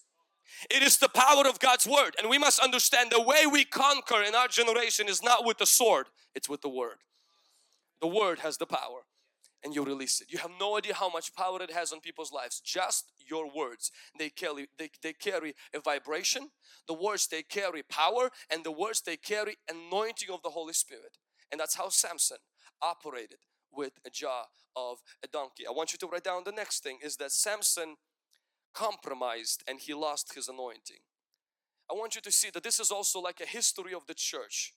It 0.71 0.81
is 0.81 0.97
the 0.97 1.09
power 1.09 1.47
of 1.47 1.59
God's 1.59 1.85
Word 1.85 2.15
and 2.17 2.29
we 2.29 2.37
must 2.37 2.59
understand 2.59 3.11
the 3.11 3.21
way 3.21 3.45
we 3.45 3.63
conquer 3.65 4.23
in 4.23 4.35
our 4.35 4.47
generation 4.47 5.07
is 5.07 5.21
not 5.21 5.45
with 5.45 5.57
the 5.57 5.65
sword, 5.65 6.07
it's 6.33 6.49
with 6.49 6.61
the 6.61 6.69
Word. 6.69 6.97
The 8.01 8.07
Word 8.07 8.39
has 8.39 8.57
the 8.57 8.65
power 8.65 9.01
and 9.63 9.75
you 9.75 9.83
release 9.83 10.21
it. 10.21 10.31
You 10.31 10.39
have 10.39 10.51
no 10.59 10.77
idea 10.77 10.93
how 10.93 11.09
much 11.09 11.35
power 11.35 11.61
it 11.61 11.71
has 11.71 11.91
on 11.91 11.99
people's 11.99 12.31
lives. 12.31 12.61
Just 12.63 13.11
your 13.19 13.53
words. 13.53 13.91
They 14.17 14.29
carry, 14.29 14.67
they, 14.77 14.89
they 15.01 15.13
carry 15.13 15.55
a 15.73 15.79
vibration. 15.79 16.49
The 16.87 16.93
words 16.93 17.27
they 17.27 17.43
carry 17.43 17.83
power 17.83 18.29
and 18.49 18.63
the 18.63 18.71
words 18.71 19.01
they 19.01 19.17
carry 19.17 19.57
anointing 19.69 20.29
of 20.31 20.41
the 20.43 20.51
Holy 20.51 20.73
Spirit. 20.73 21.17
And 21.51 21.59
that's 21.59 21.75
how 21.75 21.89
Samson 21.89 22.37
operated 22.81 23.39
with 23.77 23.93
a 24.05 24.10
jaw 24.10 24.46
of 24.75 24.98
a 25.24 25.27
donkey. 25.27 25.65
I 25.67 25.72
want 25.72 25.93
you 25.93 26.00
to 26.00 26.07
write 26.07 26.24
down 26.24 26.43
the 26.43 26.51
next 26.51 26.84
thing 26.84 26.98
is 27.03 27.17
that 27.17 27.31
Samson 27.31 27.96
compromised 28.74 29.63
and 29.67 29.79
he 29.79 29.93
lost 29.93 30.34
his 30.34 30.48
anointing. 30.48 31.01
I 31.89 31.93
want 31.93 32.15
you 32.15 32.22
to 32.22 32.31
see 32.31 32.50
that 32.53 32.63
this 32.63 32.79
is 32.79 32.91
also 32.91 33.19
like 33.19 33.39
a 33.39 33.46
history 33.46 33.93
of 33.93 34.07
the 34.07 34.13
church 34.13 34.74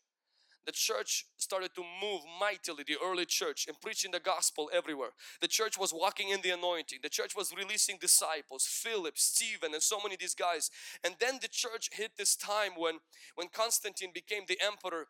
the 0.66 0.72
church 0.72 1.26
started 1.36 1.74
to 1.74 1.82
move 2.02 2.20
mightily, 2.38 2.84
the 2.86 2.96
early 3.02 3.24
church, 3.24 3.66
and 3.66 3.80
preaching 3.80 4.10
the 4.10 4.20
gospel 4.20 4.70
everywhere. 4.72 5.10
The 5.40 5.48
church 5.48 5.78
was 5.78 5.92
walking 5.92 6.28
in 6.28 6.42
the 6.42 6.50
anointing. 6.50 7.00
The 7.02 7.08
church 7.08 7.34
was 7.34 7.52
releasing 7.56 7.96
disciples, 7.98 8.66
Philip, 8.66 9.16
Stephen, 9.16 9.72
and 9.72 9.82
so 9.82 9.98
many 10.02 10.14
of 10.14 10.20
these 10.20 10.34
guys. 10.34 10.70
And 11.02 11.16
then 11.18 11.38
the 11.40 11.48
church 11.48 11.88
hit 11.92 12.12
this 12.18 12.36
time 12.36 12.72
when, 12.76 12.98
when 13.36 13.48
Constantine 13.48 14.10
became 14.12 14.42
the 14.46 14.58
emperor 14.64 15.06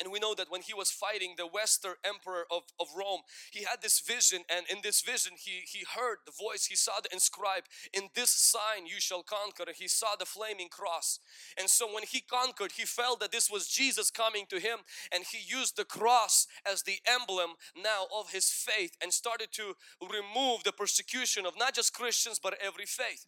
and 0.00 0.12
we 0.12 0.18
know 0.18 0.34
that 0.34 0.50
when 0.50 0.62
he 0.62 0.74
was 0.74 0.90
fighting 0.90 1.34
the 1.36 1.46
Western 1.46 1.94
Emperor 2.04 2.44
of, 2.50 2.62
of 2.80 2.88
Rome, 2.96 3.20
he 3.50 3.64
had 3.64 3.82
this 3.82 4.00
vision, 4.00 4.42
and 4.54 4.66
in 4.70 4.78
this 4.82 5.02
vision, 5.02 5.32
he, 5.38 5.62
he 5.66 5.84
heard 5.96 6.18
the 6.26 6.32
voice, 6.32 6.66
he 6.66 6.76
saw 6.76 7.00
the 7.02 7.12
inscribed, 7.12 7.68
In 7.92 8.08
this 8.14 8.30
sign 8.30 8.86
you 8.86 9.00
shall 9.00 9.22
conquer. 9.22 9.64
He 9.74 9.88
saw 9.88 10.16
the 10.18 10.26
flaming 10.26 10.68
cross. 10.68 11.18
And 11.58 11.68
so 11.68 11.86
when 11.92 12.04
he 12.04 12.20
conquered, 12.20 12.72
he 12.72 12.84
felt 12.84 13.20
that 13.20 13.32
this 13.32 13.50
was 13.50 13.68
Jesus 13.68 14.10
coming 14.10 14.46
to 14.48 14.58
him, 14.58 14.80
and 15.12 15.24
he 15.30 15.38
used 15.38 15.76
the 15.76 15.84
cross 15.84 16.46
as 16.70 16.82
the 16.82 16.98
emblem 17.06 17.50
now 17.76 18.06
of 18.14 18.30
his 18.30 18.50
faith 18.50 18.96
and 19.02 19.12
started 19.12 19.48
to 19.52 19.74
remove 20.00 20.64
the 20.64 20.72
persecution 20.72 21.46
of 21.46 21.54
not 21.58 21.74
just 21.74 21.94
Christians 21.94 22.40
but 22.42 22.56
every 22.64 22.86
faith. 22.86 23.26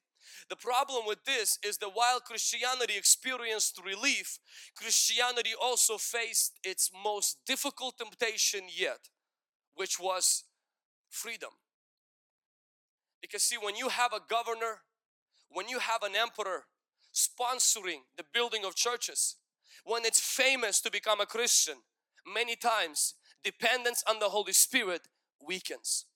The 0.48 0.56
problem 0.56 1.04
with 1.06 1.24
this 1.24 1.58
is 1.64 1.78
that 1.78 1.90
while 1.94 2.20
Christianity 2.20 2.94
experienced 2.96 3.80
relief, 3.84 4.38
Christianity 4.76 5.50
also 5.60 5.98
faced 5.98 6.58
its 6.62 6.90
most 7.04 7.38
difficult 7.46 7.98
temptation 7.98 8.62
yet, 8.74 9.08
which 9.74 9.98
was 9.98 10.44
freedom. 11.08 11.50
Because 13.20 13.42
see, 13.42 13.56
when 13.56 13.76
you 13.76 13.88
have 13.88 14.12
a 14.12 14.20
governor, 14.28 14.80
when 15.48 15.68
you 15.68 15.78
have 15.78 16.02
an 16.02 16.14
emperor 16.14 16.64
sponsoring 17.14 18.00
the 18.16 18.24
building 18.32 18.64
of 18.64 18.74
churches, 18.74 19.36
when 19.84 20.04
it's 20.04 20.20
famous 20.20 20.80
to 20.80 20.90
become 20.90 21.20
a 21.20 21.26
Christian, 21.26 21.76
many 22.26 22.56
times 22.56 23.14
dependence 23.42 24.02
on 24.08 24.18
the 24.18 24.30
Holy 24.30 24.52
Spirit 24.52 25.02
weakens. 25.46 26.06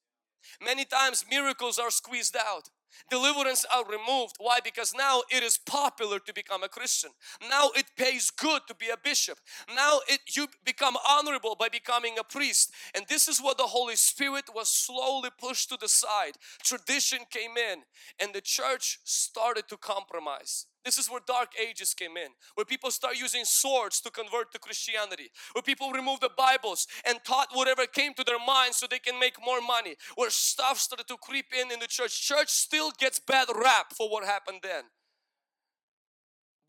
Many 0.62 0.84
times 0.84 1.24
miracles 1.30 1.78
are 1.78 1.90
squeezed 1.90 2.36
out. 2.36 2.70
Deliverance 3.10 3.64
are 3.74 3.84
removed. 3.84 4.36
Why? 4.38 4.58
Because 4.62 4.94
now 4.94 5.22
it 5.30 5.42
is 5.42 5.58
popular 5.58 6.18
to 6.18 6.32
become 6.32 6.62
a 6.62 6.68
Christian. 6.68 7.10
Now 7.48 7.70
it 7.74 7.86
pays 7.96 8.30
good 8.30 8.62
to 8.68 8.74
be 8.74 8.88
a 8.88 8.96
bishop. 8.96 9.38
Now 9.74 10.00
it 10.08 10.20
you 10.36 10.48
become 10.64 10.96
honorable 11.08 11.56
by 11.58 11.68
becoming 11.68 12.18
a 12.18 12.24
priest. 12.24 12.72
And 12.94 13.04
this 13.08 13.28
is 13.28 13.40
what 13.40 13.58
the 13.58 13.64
Holy 13.64 13.96
Spirit 13.96 14.44
was 14.54 14.68
slowly 14.68 15.30
pushed 15.38 15.68
to 15.70 15.78
the 15.80 15.88
side. 15.88 16.36
Tradition 16.62 17.20
came 17.30 17.56
in 17.56 17.82
and 18.20 18.34
the 18.34 18.40
church 18.40 18.98
started 19.04 19.68
to 19.68 19.76
compromise. 19.76 20.66
This 20.84 20.98
is 20.98 21.10
where 21.10 21.20
dark 21.26 21.52
ages 21.60 21.94
came 21.94 22.16
in, 22.16 22.28
where 22.54 22.64
people 22.64 22.90
start 22.90 23.18
using 23.18 23.44
swords 23.44 24.00
to 24.00 24.10
convert 24.10 24.52
to 24.52 24.58
Christianity, 24.58 25.30
where 25.52 25.62
people 25.62 25.92
remove 25.92 26.20
the 26.20 26.30
Bibles 26.36 26.86
and 27.06 27.18
taught 27.24 27.48
whatever 27.52 27.86
came 27.86 28.14
to 28.14 28.24
their 28.24 28.38
mind 28.38 28.74
so 28.74 28.86
they 28.86 28.98
can 28.98 29.18
make 29.18 29.34
more 29.44 29.60
money, 29.60 29.96
where 30.16 30.30
stuff 30.30 30.78
started 30.78 31.08
to 31.08 31.16
creep 31.16 31.46
in 31.52 31.70
in 31.70 31.80
the 31.80 31.86
church. 31.86 32.20
Church 32.20 32.48
still 32.48 32.90
gets 32.98 33.18
bad 33.18 33.48
rap 33.54 33.92
for 33.96 34.08
what 34.10 34.24
happened 34.24 34.60
then. 34.62 34.84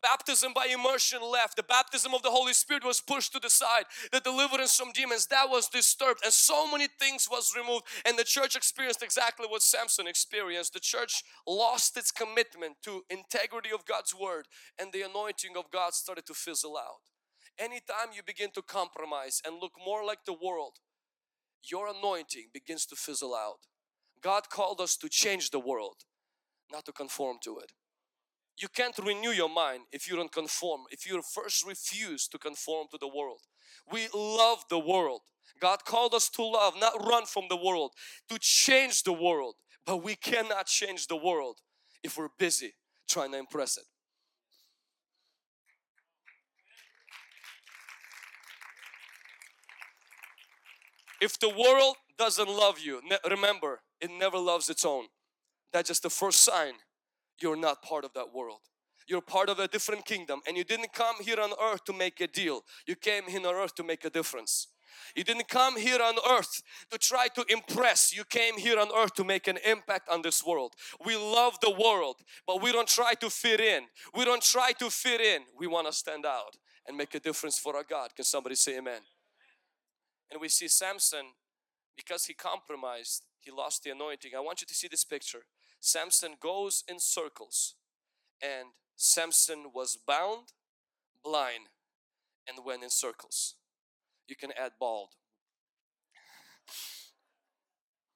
Baptism 0.02 0.52
by 0.54 0.66
immersion 0.66 1.20
left. 1.22 1.56
The 1.56 1.62
baptism 1.62 2.14
of 2.14 2.22
the 2.22 2.30
Holy 2.30 2.54
Spirit 2.54 2.84
was 2.84 3.00
pushed 3.00 3.32
to 3.34 3.38
the 3.38 3.50
side. 3.50 3.84
The 4.12 4.20
deliverance 4.20 4.74
from 4.76 4.92
demons 4.92 5.26
that 5.26 5.50
was 5.50 5.68
disturbed, 5.68 6.20
and 6.24 6.32
so 6.32 6.70
many 6.70 6.88
things 6.98 7.28
was 7.30 7.54
removed. 7.54 7.84
And 8.06 8.18
the 8.18 8.24
church 8.24 8.56
experienced 8.56 9.02
exactly 9.02 9.46
what 9.46 9.62
Samson 9.62 10.06
experienced. 10.06 10.72
The 10.72 10.80
church 10.80 11.22
lost 11.46 11.96
its 11.98 12.10
commitment 12.10 12.76
to 12.84 13.02
integrity 13.10 13.70
of 13.72 13.84
God's 13.84 14.14
word, 14.14 14.46
and 14.78 14.92
the 14.92 15.02
anointing 15.02 15.56
of 15.56 15.70
God 15.70 15.92
started 15.92 16.26
to 16.26 16.34
fizzle 16.34 16.78
out. 16.78 17.02
Anytime 17.58 18.14
you 18.14 18.22
begin 18.24 18.50
to 18.54 18.62
compromise 18.62 19.42
and 19.44 19.60
look 19.60 19.72
more 19.84 20.02
like 20.02 20.24
the 20.24 20.32
world, 20.32 20.78
your 21.62 21.88
anointing 21.88 22.48
begins 22.54 22.86
to 22.86 22.96
fizzle 22.96 23.34
out. 23.34 23.66
God 24.22 24.48
called 24.48 24.80
us 24.80 24.96
to 24.96 25.10
change 25.10 25.50
the 25.50 25.58
world, 25.60 26.04
not 26.72 26.86
to 26.86 26.92
conform 26.92 27.36
to 27.44 27.58
it. 27.58 27.72
You 28.60 28.68
can't 28.68 28.96
renew 28.98 29.30
your 29.30 29.48
mind 29.48 29.84
if 29.90 30.08
you 30.08 30.16
don't 30.16 30.30
conform, 30.30 30.82
if 30.90 31.08
you 31.08 31.22
first 31.22 31.66
refuse 31.66 32.28
to 32.28 32.38
conform 32.38 32.88
to 32.90 32.98
the 32.98 33.08
world. 33.08 33.40
We 33.90 34.08
love 34.14 34.64
the 34.68 34.78
world. 34.78 35.22
God 35.60 35.84
called 35.86 36.12
us 36.12 36.28
to 36.30 36.44
love, 36.44 36.74
not 36.78 36.92
run 37.06 37.24
from 37.24 37.44
the 37.48 37.56
world, 37.56 37.92
to 38.28 38.38
change 38.38 39.02
the 39.02 39.14
world. 39.14 39.54
But 39.86 40.04
we 40.04 40.14
cannot 40.14 40.66
change 40.66 41.06
the 41.06 41.16
world 41.16 41.60
if 42.02 42.18
we're 42.18 42.28
busy 42.38 42.74
trying 43.08 43.32
to 43.32 43.38
impress 43.38 43.78
it. 43.78 43.84
If 51.22 51.38
the 51.38 51.48
world 51.48 51.96
doesn't 52.18 52.48
love 52.48 52.78
you, 52.78 53.00
remember, 53.28 53.80
it 54.00 54.10
never 54.10 54.38
loves 54.38 54.68
its 54.68 54.84
own. 54.84 55.06
That's 55.72 55.88
just 55.88 56.02
the 56.02 56.10
first 56.10 56.42
sign 56.42 56.74
you're 57.40 57.56
not 57.56 57.82
part 57.82 58.04
of 58.04 58.12
that 58.14 58.34
world. 58.34 58.60
You're 59.08 59.20
part 59.20 59.48
of 59.48 59.58
a 59.58 59.66
different 59.66 60.04
kingdom 60.04 60.40
and 60.46 60.56
you 60.56 60.64
didn't 60.64 60.92
come 60.92 61.16
here 61.20 61.40
on 61.40 61.50
earth 61.60 61.84
to 61.84 61.92
make 61.92 62.20
a 62.20 62.26
deal. 62.26 62.62
You 62.86 62.94
came 62.94 63.24
here 63.24 63.46
on 63.46 63.54
earth 63.54 63.74
to 63.76 63.82
make 63.82 64.04
a 64.04 64.10
difference. 64.10 64.68
You 65.16 65.24
didn't 65.24 65.48
come 65.48 65.76
here 65.76 66.00
on 66.00 66.14
earth 66.30 66.62
to 66.90 66.98
try 66.98 67.28
to 67.28 67.44
impress. 67.48 68.14
You 68.14 68.24
came 68.24 68.56
here 68.56 68.78
on 68.78 68.88
earth 68.96 69.14
to 69.14 69.24
make 69.24 69.48
an 69.48 69.58
impact 69.64 70.08
on 70.08 70.22
this 70.22 70.44
world. 70.44 70.74
We 71.04 71.16
love 71.16 71.58
the 71.60 71.70
world, 71.70 72.16
but 72.46 72.62
we 72.62 72.72
don't 72.72 72.88
try 72.88 73.14
to 73.14 73.30
fit 73.30 73.60
in. 73.60 73.84
We 74.14 74.24
don't 74.24 74.42
try 74.42 74.72
to 74.72 74.90
fit 74.90 75.20
in. 75.20 75.42
We 75.58 75.66
want 75.66 75.86
to 75.86 75.92
stand 75.92 76.26
out 76.26 76.56
and 76.86 76.96
make 76.96 77.14
a 77.14 77.20
difference 77.20 77.58
for 77.58 77.76
our 77.76 77.84
God. 77.84 78.14
Can 78.14 78.24
somebody 78.24 78.54
say 78.54 78.78
amen? 78.78 79.00
And 80.30 80.40
we 80.40 80.48
see 80.48 80.68
Samson, 80.68 81.26
because 81.96 82.26
he 82.26 82.34
compromised, 82.34 83.24
he 83.40 83.50
lost 83.50 83.82
the 83.82 83.90
anointing. 83.90 84.32
I 84.36 84.40
want 84.40 84.60
you 84.60 84.66
to 84.66 84.74
see 84.74 84.88
this 84.88 85.04
picture. 85.04 85.42
Samson 85.80 86.36
goes 86.40 86.84
in 86.86 87.00
circles 87.00 87.74
and 88.42 88.68
Samson 88.96 89.70
was 89.74 89.96
bound, 89.96 90.52
blind 91.24 91.68
and 92.46 92.64
went 92.64 92.82
in 92.82 92.90
circles. 92.90 93.54
You 94.28 94.36
can 94.36 94.50
add 94.58 94.72
bald. 94.78 95.10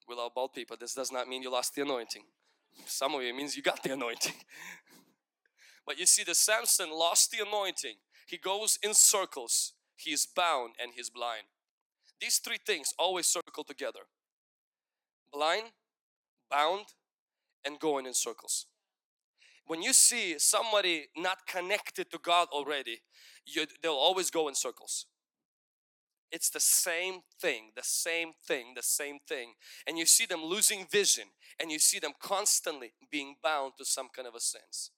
We 0.06 0.14
love 0.14 0.32
bald 0.34 0.52
people. 0.52 0.76
This 0.78 0.94
does 0.94 1.10
not 1.10 1.26
mean 1.26 1.42
you 1.42 1.50
lost 1.50 1.74
the 1.74 1.82
anointing. 1.82 2.24
Some 2.86 3.14
of 3.14 3.22
you 3.22 3.34
means 3.34 3.56
you 3.56 3.62
got 3.62 3.82
the 3.82 3.94
anointing. 3.94 4.34
but 5.86 5.98
you 5.98 6.04
see 6.04 6.22
the 6.22 6.34
Samson 6.34 6.90
lost 6.90 7.30
the 7.30 7.44
anointing. 7.44 7.96
He 8.26 8.36
goes 8.36 8.78
in 8.82 8.92
circles. 8.92 9.72
He's 9.96 10.26
bound 10.26 10.74
and 10.80 10.92
he's 10.94 11.08
blind. 11.08 11.44
These 12.20 12.38
three 12.38 12.58
things 12.64 12.92
always 12.98 13.26
circle 13.26 13.64
together. 13.64 14.00
Blind, 15.32 15.68
bound 16.50 16.86
and 17.64 17.78
going 17.78 18.06
in 18.06 18.14
circles. 18.14 18.66
When 19.66 19.82
you 19.82 19.92
see 19.92 20.38
somebody 20.38 21.06
not 21.16 21.46
connected 21.46 22.10
to 22.10 22.18
God 22.18 22.48
already, 22.52 23.02
you, 23.46 23.66
they'll 23.82 23.92
always 23.92 24.30
go 24.30 24.48
in 24.48 24.54
circles. 24.54 25.06
It's 26.30 26.50
the 26.50 26.60
same 26.60 27.20
thing, 27.40 27.70
the 27.76 27.82
same 27.84 28.32
thing, 28.46 28.72
the 28.74 28.82
same 28.82 29.18
thing. 29.26 29.54
And 29.86 29.96
you 29.96 30.04
see 30.04 30.26
them 30.26 30.44
losing 30.44 30.86
vision 30.90 31.26
and 31.60 31.70
you 31.70 31.78
see 31.78 31.98
them 31.98 32.12
constantly 32.20 32.92
being 33.10 33.36
bound 33.42 33.74
to 33.78 33.84
some 33.84 34.08
kind 34.14 34.26
of 34.26 34.34
a 34.34 34.40
sense. 34.40 34.90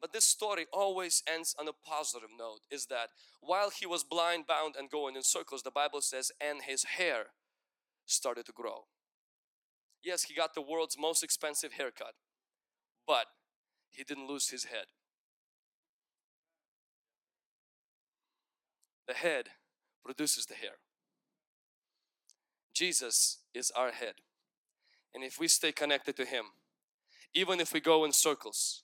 But 0.00 0.12
this 0.12 0.26
story 0.26 0.66
always 0.72 1.22
ends 1.26 1.54
on 1.58 1.66
a 1.66 1.72
positive 1.72 2.28
note 2.38 2.60
is 2.70 2.86
that 2.86 3.08
while 3.40 3.70
he 3.70 3.86
was 3.86 4.04
blind, 4.04 4.46
bound, 4.46 4.74
and 4.78 4.90
going 4.90 5.16
in 5.16 5.22
circles, 5.22 5.62
the 5.62 5.70
Bible 5.70 6.02
says, 6.02 6.30
and 6.40 6.62
his 6.62 6.84
hair 6.84 7.28
started 8.04 8.44
to 8.46 8.52
grow. 8.52 8.84
Yes, 10.06 10.22
he 10.22 10.34
got 10.34 10.54
the 10.54 10.62
world's 10.62 10.96
most 10.96 11.24
expensive 11.24 11.72
haircut, 11.72 12.14
but 13.08 13.26
he 13.90 14.04
didn't 14.04 14.28
lose 14.28 14.50
his 14.50 14.66
head. 14.66 14.86
The 19.08 19.14
head 19.14 19.48
produces 20.04 20.46
the 20.46 20.54
hair. 20.54 20.78
Jesus 22.72 23.38
is 23.52 23.72
our 23.72 23.90
head. 23.90 24.14
And 25.12 25.24
if 25.24 25.40
we 25.40 25.48
stay 25.48 25.72
connected 25.72 26.16
to 26.18 26.24
Him, 26.24 26.44
even 27.34 27.58
if 27.58 27.72
we 27.72 27.80
go 27.80 28.04
in 28.04 28.12
circles, 28.12 28.82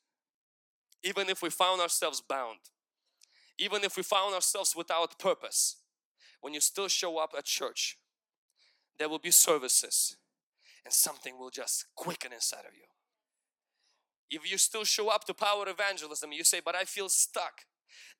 even 1.04 1.28
if 1.28 1.42
we 1.42 1.50
found 1.50 1.80
ourselves 1.80 2.20
bound, 2.20 2.58
even 3.58 3.84
if 3.84 3.96
we 3.96 4.02
found 4.02 4.34
ourselves 4.34 4.74
without 4.74 5.18
purpose, 5.18 5.76
when 6.40 6.54
you 6.54 6.60
still 6.60 6.88
show 6.88 7.18
up 7.18 7.30
at 7.36 7.44
church, 7.44 7.98
there 8.98 9.08
will 9.08 9.18
be 9.18 9.30
services 9.30 10.16
and 10.84 10.92
something 10.92 11.38
will 11.38 11.50
just 11.50 11.86
quicken 11.94 12.32
inside 12.32 12.64
of 12.66 12.74
you. 12.74 12.84
If 14.30 14.50
you 14.50 14.58
still 14.58 14.84
show 14.84 15.08
up 15.08 15.24
to 15.24 15.34
power 15.34 15.68
evangelism, 15.68 16.32
you 16.32 16.44
say, 16.44 16.60
But 16.64 16.74
I 16.74 16.84
feel 16.84 17.08
stuck. 17.08 17.62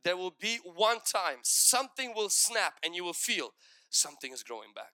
There 0.05 0.17
will 0.17 0.35
be 0.39 0.59
one 0.65 0.99
time 1.01 1.39
something 1.43 2.13
will 2.15 2.29
snap 2.29 2.75
and 2.85 2.95
you 2.95 3.05
will 3.05 3.13
feel 3.13 3.51
something 3.89 4.33
is 4.33 4.43
growing 4.43 4.71
back. 4.75 4.93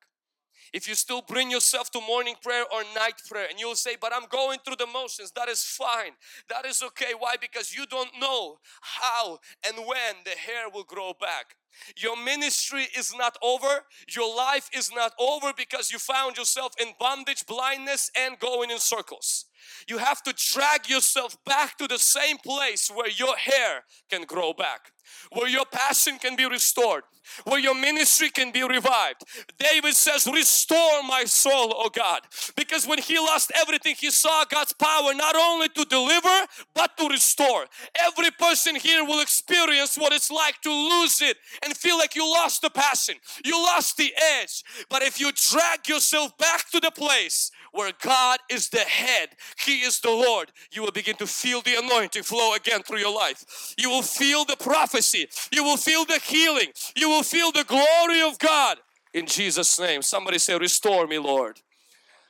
If 0.73 0.87
you 0.87 0.95
still 0.95 1.23
bring 1.23 1.51
yourself 1.51 1.91
to 1.93 2.01
morning 2.01 2.35
prayer 2.43 2.65
or 2.73 2.83
night 2.95 3.23
prayer 3.27 3.47
and 3.49 3.59
you'll 3.59 3.75
say, 3.75 3.97
but 3.99 4.13
I'm 4.15 4.29
going 4.29 4.59
through 4.65 4.77
the 4.77 4.87
motions, 4.87 5.33
that 5.33 5.49
is 5.49 5.63
fine. 5.63 6.13
That 6.51 6.67
is 6.67 6.83
okay. 6.83 7.13
Why? 7.19 7.37
Because 7.41 7.75
you 7.75 7.87
don't 7.87 8.11
know 8.21 8.59
how 8.81 9.39
and 9.67 9.79
when 9.79 10.17
the 10.25 10.31
hair 10.33 10.69
will 10.73 10.85
grow 10.85 11.15
back. 11.19 11.57
Your 11.97 12.17
ministry 12.17 12.89
is 12.97 13.15
not 13.17 13.37
over. 13.43 13.85
Your 14.15 14.35
life 14.35 14.69
is 14.73 14.91
not 14.95 15.13
over 15.19 15.53
because 15.57 15.91
you 15.91 15.99
found 15.99 16.37
yourself 16.37 16.73
in 16.81 16.89
bondage, 16.99 17.47
blindness, 17.47 18.11
and 18.17 18.39
going 18.39 18.71
in 18.71 18.79
circles. 18.79 19.47
You 19.89 19.99
have 19.99 20.23
to 20.25 20.35
drag 20.37 20.89
yourself 20.89 21.37
back 21.45 21.79
to 21.79 21.87
the 21.87 21.99
same 21.99 22.39
place 22.39 22.91
where 22.95 23.09
your 23.09 23.37
hair 23.37 23.85
can 24.11 24.25
grow 24.25 24.53
back, 24.53 24.93
where 25.33 25.49
your 25.49 25.65
passion 25.65 26.19
can 26.19 26.37
be 26.37 26.47
restored, 26.47 27.05
where 27.45 27.59
your 27.59 27.75
ministry 27.75 28.31
can 28.31 28.51
be 28.51 28.63
revived. 28.63 29.23
David 29.59 29.95
says, 29.95 30.27
Restore 30.27 31.03
my 31.03 31.25
soul, 31.25 31.75
oh 31.77 31.91
God. 31.91 32.21
Because 32.57 32.87
when 32.87 32.99
he 32.99 33.19
lost 33.19 33.53
everything, 33.55 33.95
he 33.99 34.11
saw 34.11 34.45
God's 34.45 34.73
power 34.73 35.15
not 35.15 35.37
only 35.37 35.69
to 35.71 35.85
deliver 35.85 36.47
but 36.75 36.97
to 36.99 37.09
restore. 37.09 37.67
Every 37.99 38.31
person 38.31 38.77
here 38.77 39.05
will 39.05 39.21
experience 39.21 39.97
what 39.97 40.13
it's 40.13 40.31
like 40.31 40.61
to 40.63 40.71
lose 40.71 41.21
it 41.21 41.37
and 41.69 41.77
feel 41.77 41.99
like 41.99 42.17
you 42.17 42.25
lost 42.25 42.63
the 42.63 42.71
passion, 42.71 43.17
you 43.45 43.53
lost 43.53 43.97
the 43.97 44.13
edge. 44.41 44.65
But 44.89 45.03
if 45.03 45.21
you 45.21 45.31
drag 45.51 45.89
yourself 45.89 46.37
back 46.39 46.71
to 46.71 46.81
the 46.81 46.91
place 46.91 47.51
where 47.73 47.93
God 48.03 48.39
is 48.51 48.71
the 48.71 48.79
head, 48.79 49.31
He 49.65 49.81
is 49.81 50.01
the 50.01 50.11
Lord, 50.11 50.51
you 50.73 50.83
will 50.83 50.91
begin 50.91 51.17
to 51.17 51.27
feel 51.27 51.61
the 51.61 51.79
anointing 51.79 52.23
flow 52.23 52.55
again 52.55 52.83
through 52.83 52.99
your 52.99 53.15
life. 53.15 53.75
You 53.79 53.91
will 53.91 54.03
feel 54.03 54.45
the 54.45 54.57
prophecy, 54.57 55.29
you 55.53 55.63
will 55.63 55.77
feel 55.77 56.05
the 56.05 56.21
healing, 56.25 56.69
you 56.97 57.09
will 57.09 57.23
feel 57.23 57.53
the 57.53 57.65
glory 57.65 58.23
of 58.23 58.39
God 58.39 58.79
in 59.13 59.27
Jesus' 59.27 59.79
name. 59.79 60.03
Somebody 60.03 60.39
say, 60.39 60.57
Restore 60.59 61.07
me, 61.07 61.19
Lord. 61.19 61.61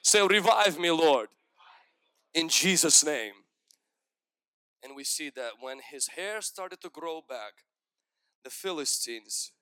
Say, 0.02 0.26
Revive 0.26 0.78
me, 0.78 0.90
Lord, 0.90 1.28
in 2.34 2.48
Jesus' 2.48 3.04
name. 3.04 3.32
And 4.82 4.94
we 4.94 5.04
see 5.04 5.30
that 5.30 5.52
when 5.60 5.78
his 5.90 6.08
hair 6.08 6.40
started 6.40 6.80
to 6.82 6.88
grow 6.88 7.20
back, 7.28 7.52
the 8.44 8.50
Philistines 8.50 9.52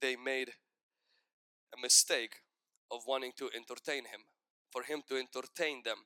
they 0.00 0.16
made 0.16 0.50
a 1.74 1.80
mistake 1.80 2.36
of 2.90 3.02
wanting 3.06 3.32
to 3.38 3.48
entertain 3.54 4.04
him 4.04 4.28
for 4.70 4.82
him 4.82 5.02
to 5.08 5.16
entertain 5.16 5.82
them. 5.84 5.98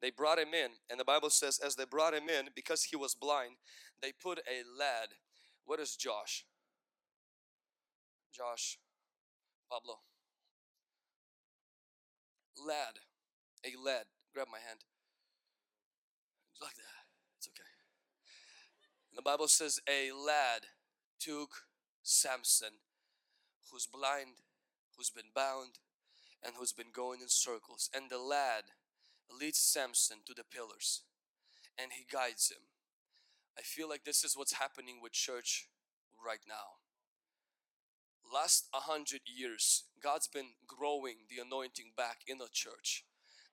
They 0.00 0.10
brought 0.10 0.38
him 0.38 0.54
in 0.54 0.72
and 0.90 0.98
the 0.98 1.04
bible 1.04 1.30
says 1.30 1.58
as 1.64 1.76
they 1.76 1.84
brought 1.84 2.14
him 2.14 2.28
in 2.28 2.48
because 2.54 2.84
he 2.84 2.96
was 2.96 3.14
blind 3.14 3.56
they 4.02 4.12
put 4.12 4.38
a 4.40 4.66
lad. 4.78 5.08
What 5.64 5.78
is 5.80 5.94
josh? 5.96 6.44
Josh 8.34 8.78
pablo. 9.70 10.00
Lad. 12.58 12.98
A 13.64 13.72
lad. 13.80 14.06
Grab 14.34 14.48
my 14.50 14.58
hand. 14.58 14.80
Like 16.60 16.76
that. 16.76 17.06
It's 17.38 17.48
okay. 17.48 17.68
The 19.14 19.22
bible 19.22 19.48
says 19.48 19.78
a 19.88 20.10
lad 20.12 20.66
took 21.22 21.50
Samson, 22.02 22.80
who's 23.70 23.86
blind, 23.86 24.42
who's 24.96 25.10
been 25.10 25.30
bound, 25.34 25.78
and 26.42 26.54
who's 26.58 26.72
been 26.72 26.92
going 26.92 27.20
in 27.20 27.28
circles. 27.28 27.88
And 27.94 28.10
the 28.10 28.18
lad 28.18 28.64
leads 29.30 29.58
Samson 29.58 30.18
to 30.26 30.34
the 30.34 30.44
pillars 30.44 31.02
and 31.78 31.92
he 31.92 32.04
guides 32.10 32.50
him. 32.50 32.62
I 33.58 33.62
feel 33.62 33.88
like 33.88 34.04
this 34.04 34.24
is 34.24 34.36
what's 34.36 34.54
happening 34.54 35.00
with 35.02 35.12
church 35.12 35.68
right 36.24 36.40
now. 36.48 36.80
Last 38.32 38.68
a 38.74 38.80
hundred 38.80 39.20
years, 39.26 39.84
God's 40.02 40.26
been 40.26 40.56
growing 40.66 41.26
the 41.28 41.42
anointing 41.42 41.92
back 41.96 42.20
in 42.26 42.38
the 42.38 42.48
church. 42.52 43.04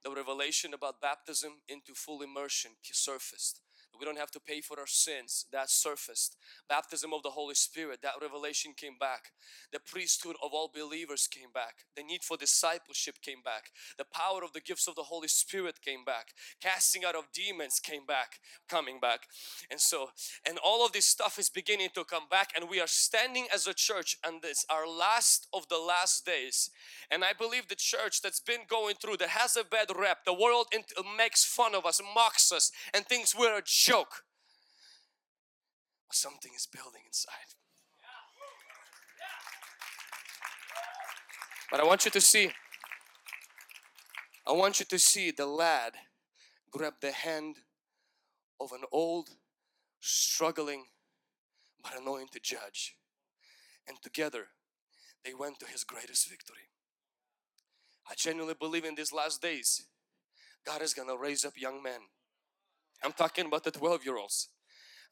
The 0.03 0.12
revelation 0.12 0.73
about 0.73 1.01
baptism 1.01 1.62
into 1.67 1.93
full 1.93 2.21
immersion 2.21 2.71
surfaced 2.82 3.62
we 3.99 4.05
don't 4.05 4.17
have 4.17 4.31
to 4.31 4.39
pay 4.39 4.62
for 4.62 4.79
our 4.79 4.88
sins. 4.88 5.45
That 5.51 5.69
surfaced. 5.69 6.38
Baptism 6.67 7.13
of 7.13 7.23
the 7.23 7.31
Holy 7.31 7.55
Spirit, 7.55 8.01
that 8.01 8.13
revelation 8.21 8.73
came 8.75 8.97
back. 8.99 9.31
The 9.71 9.79
priesthood 9.79 10.35
of 10.43 10.51
all 10.53 10.71
believers 10.73 11.27
came 11.27 11.51
back. 11.53 11.85
The 11.95 12.03
need 12.03 12.23
for 12.23 12.38
discipleship 12.38 13.21
came 13.21 13.41
back. 13.43 13.71
The 13.97 14.05
power 14.05 14.43
of 14.43 14.53
the 14.53 14.62
gifts 14.62 14.88
of 14.88 14.95
the 14.95 15.03
Holy 15.03 15.27
Spirit 15.27 15.81
came 15.83 16.05
back. 16.05 16.29
Casting 16.62 17.03
out 17.05 17.15
of 17.15 17.31
demons 17.33 17.79
came 17.79 18.05
back, 18.05 18.39
coming 18.67 18.99
back. 18.99 19.21
And 19.69 19.79
so, 19.79 20.09
and 20.47 20.57
all 20.63 20.85
of 20.85 20.93
this 20.93 21.05
stuff 21.05 21.38
is 21.38 21.49
beginning 21.49 21.89
to 21.95 22.03
come 22.03 22.27
back, 22.29 22.51
and 22.55 22.69
we 22.69 22.79
are 22.79 22.88
standing 22.88 23.47
as 23.53 23.67
a 23.67 23.73
church, 23.73 24.17
and 24.25 24.39
it's 24.43 24.65
our 24.69 24.88
last 24.88 25.47
of 25.53 25.67
the 25.69 25.77
last 25.77 26.25
days. 26.25 26.69
And 27.12 27.23
I 27.23 27.33
believe 27.33 27.67
the 27.67 27.75
church 27.75 28.21
that's 28.21 28.39
been 28.39 28.62
going 28.69 28.95
through, 28.95 29.17
that 29.17 29.29
has 29.29 29.55
a 29.55 29.63
bad 29.63 29.88
rep, 29.95 30.25
the 30.25 30.33
world 30.33 30.67
makes 31.17 31.43
fun 31.43 31.75
of 31.75 31.85
us, 31.85 32.01
mocks 32.15 32.51
us, 32.51 32.71
and 32.93 33.05
thinks 33.05 33.35
we're 33.35 33.57
a 33.57 33.63
joke. 33.89 34.23
Something 36.12 36.52
is 36.56 36.67
building 36.67 37.02
inside. 37.08 37.56
But 41.71 41.80
I 41.80 41.84
want 41.86 42.06
you 42.06 42.12
to 42.12 42.21
see, 42.21 42.52
I 44.47 44.52
want 44.52 44.80
you 44.80 44.86
to 44.86 44.99
see 44.99 45.32
the 45.32 45.47
lad 45.47 45.93
grab 46.71 46.93
the 47.02 47.12
hand 47.12 47.58
of 48.62 48.71
an 48.73 48.84
old, 48.91 49.30
struggling, 49.99 50.84
but 51.82 51.99
anointed 51.99 52.43
judge. 52.43 52.95
And 53.88 53.97
together 54.04 54.49
they 55.25 55.34
went 55.34 55.60
to 55.62 55.65
his 55.65 55.84
greatest 55.84 56.30
victory. 56.30 56.69
I 58.08 58.13
genuinely 58.15 58.56
believe 58.60 58.86
in 58.86 58.93
these 58.93 59.12
last 59.12 59.41
days, 59.41 59.88
God 60.63 60.84
is 60.84 60.93
gonna 60.93 61.17
raise 61.17 61.43
up 61.43 61.54
young 61.58 61.82
men 61.82 62.02
I'm 63.03 63.13
talking 63.13 63.45
about 63.45 63.63
the 63.63 63.71
12 63.71 64.05
year 64.05 64.17
olds. 64.17 64.49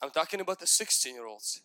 I'm 0.02 0.12
talking 0.12 0.41
about 0.41 0.60
the 0.60 0.67
16 0.67 1.13
year 1.13 1.26
olds. 1.26 1.62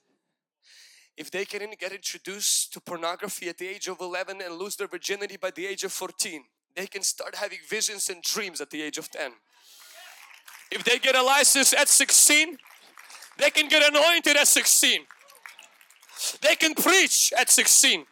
If 1.17 1.31
they 1.31 1.45
can 1.45 1.61
get 1.79 1.93
introduced 1.93 2.73
to 2.73 2.81
pornography 2.81 3.49
at 3.49 3.59
the 3.59 3.69
age 3.69 3.87
of 3.89 4.01
11 4.01 4.41
and 4.41 4.55
lose 4.55 4.77
their 4.77 4.87
virginity 4.87 5.37
by 5.37 5.51
the 5.51 5.67
age 5.67 5.85
of 5.85 5.93
14, 5.93 6.43
they 6.75 6.87
can 6.87 7.03
start 7.03 7.35
having 7.35 7.59
visions 7.69 8.09
and 8.09 8.23
dreams 8.23 8.61
at 8.61 8.71
the 8.71 8.81
age 8.81 8.97
of 8.97 9.11
10. 9.11 9.33
If 10.71 10.85
they 10.85 10.99
get 10.99 11.15
a 11.15 11.23
license 11.23 11.75
at 11.75 11.89
16, 11.89 12.57
they 13.39 13.51
can 13.51 13.69
get 13.69 13.87
anointed 13.87 14.37
at 14.37 14.49
16. 14.49 15.01
They 16.41 16.55
can 16.55 16.75
preach 16.75 17.33
at 17.39 17.51
16. 17.51 18.07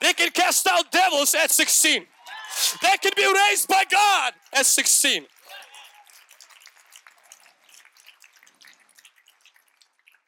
They 0.00 0.12
can 0.12 0.30
cast 0.30 0.66
out 0.66 0.92
devils 0.92 1.34
at 1.34 1.50
16. 1.50 2.06
They 2.82 2.96
can 2.98 3.12
be 3.16 3.24
raised 3.24 3.68
by 3.68 3.84
God 3.90 4.32
at 4.52 4.66
16. 4.66 5.26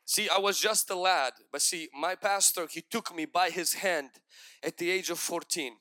See, 0.09 0.27
I 0.27 0.39
was 0.39 0.59
just 0.59 0.89
a 0.89 0.95
lad, 0.95 1.35
but 1.53 1.61
see, 1.61 1.91
my 1.93 2.15
pastor, 2.15 2.67
he 2.67 2.81
took 2.81 3.15
me 3.15 3.27
by 3.27 3.51
his 3.51 3.75
hand 3.75 4.09
at 4.63 4.79
the 4.79 4.91
age 4.91 5.11
of 5.11 5.19
14. 5.19 5.75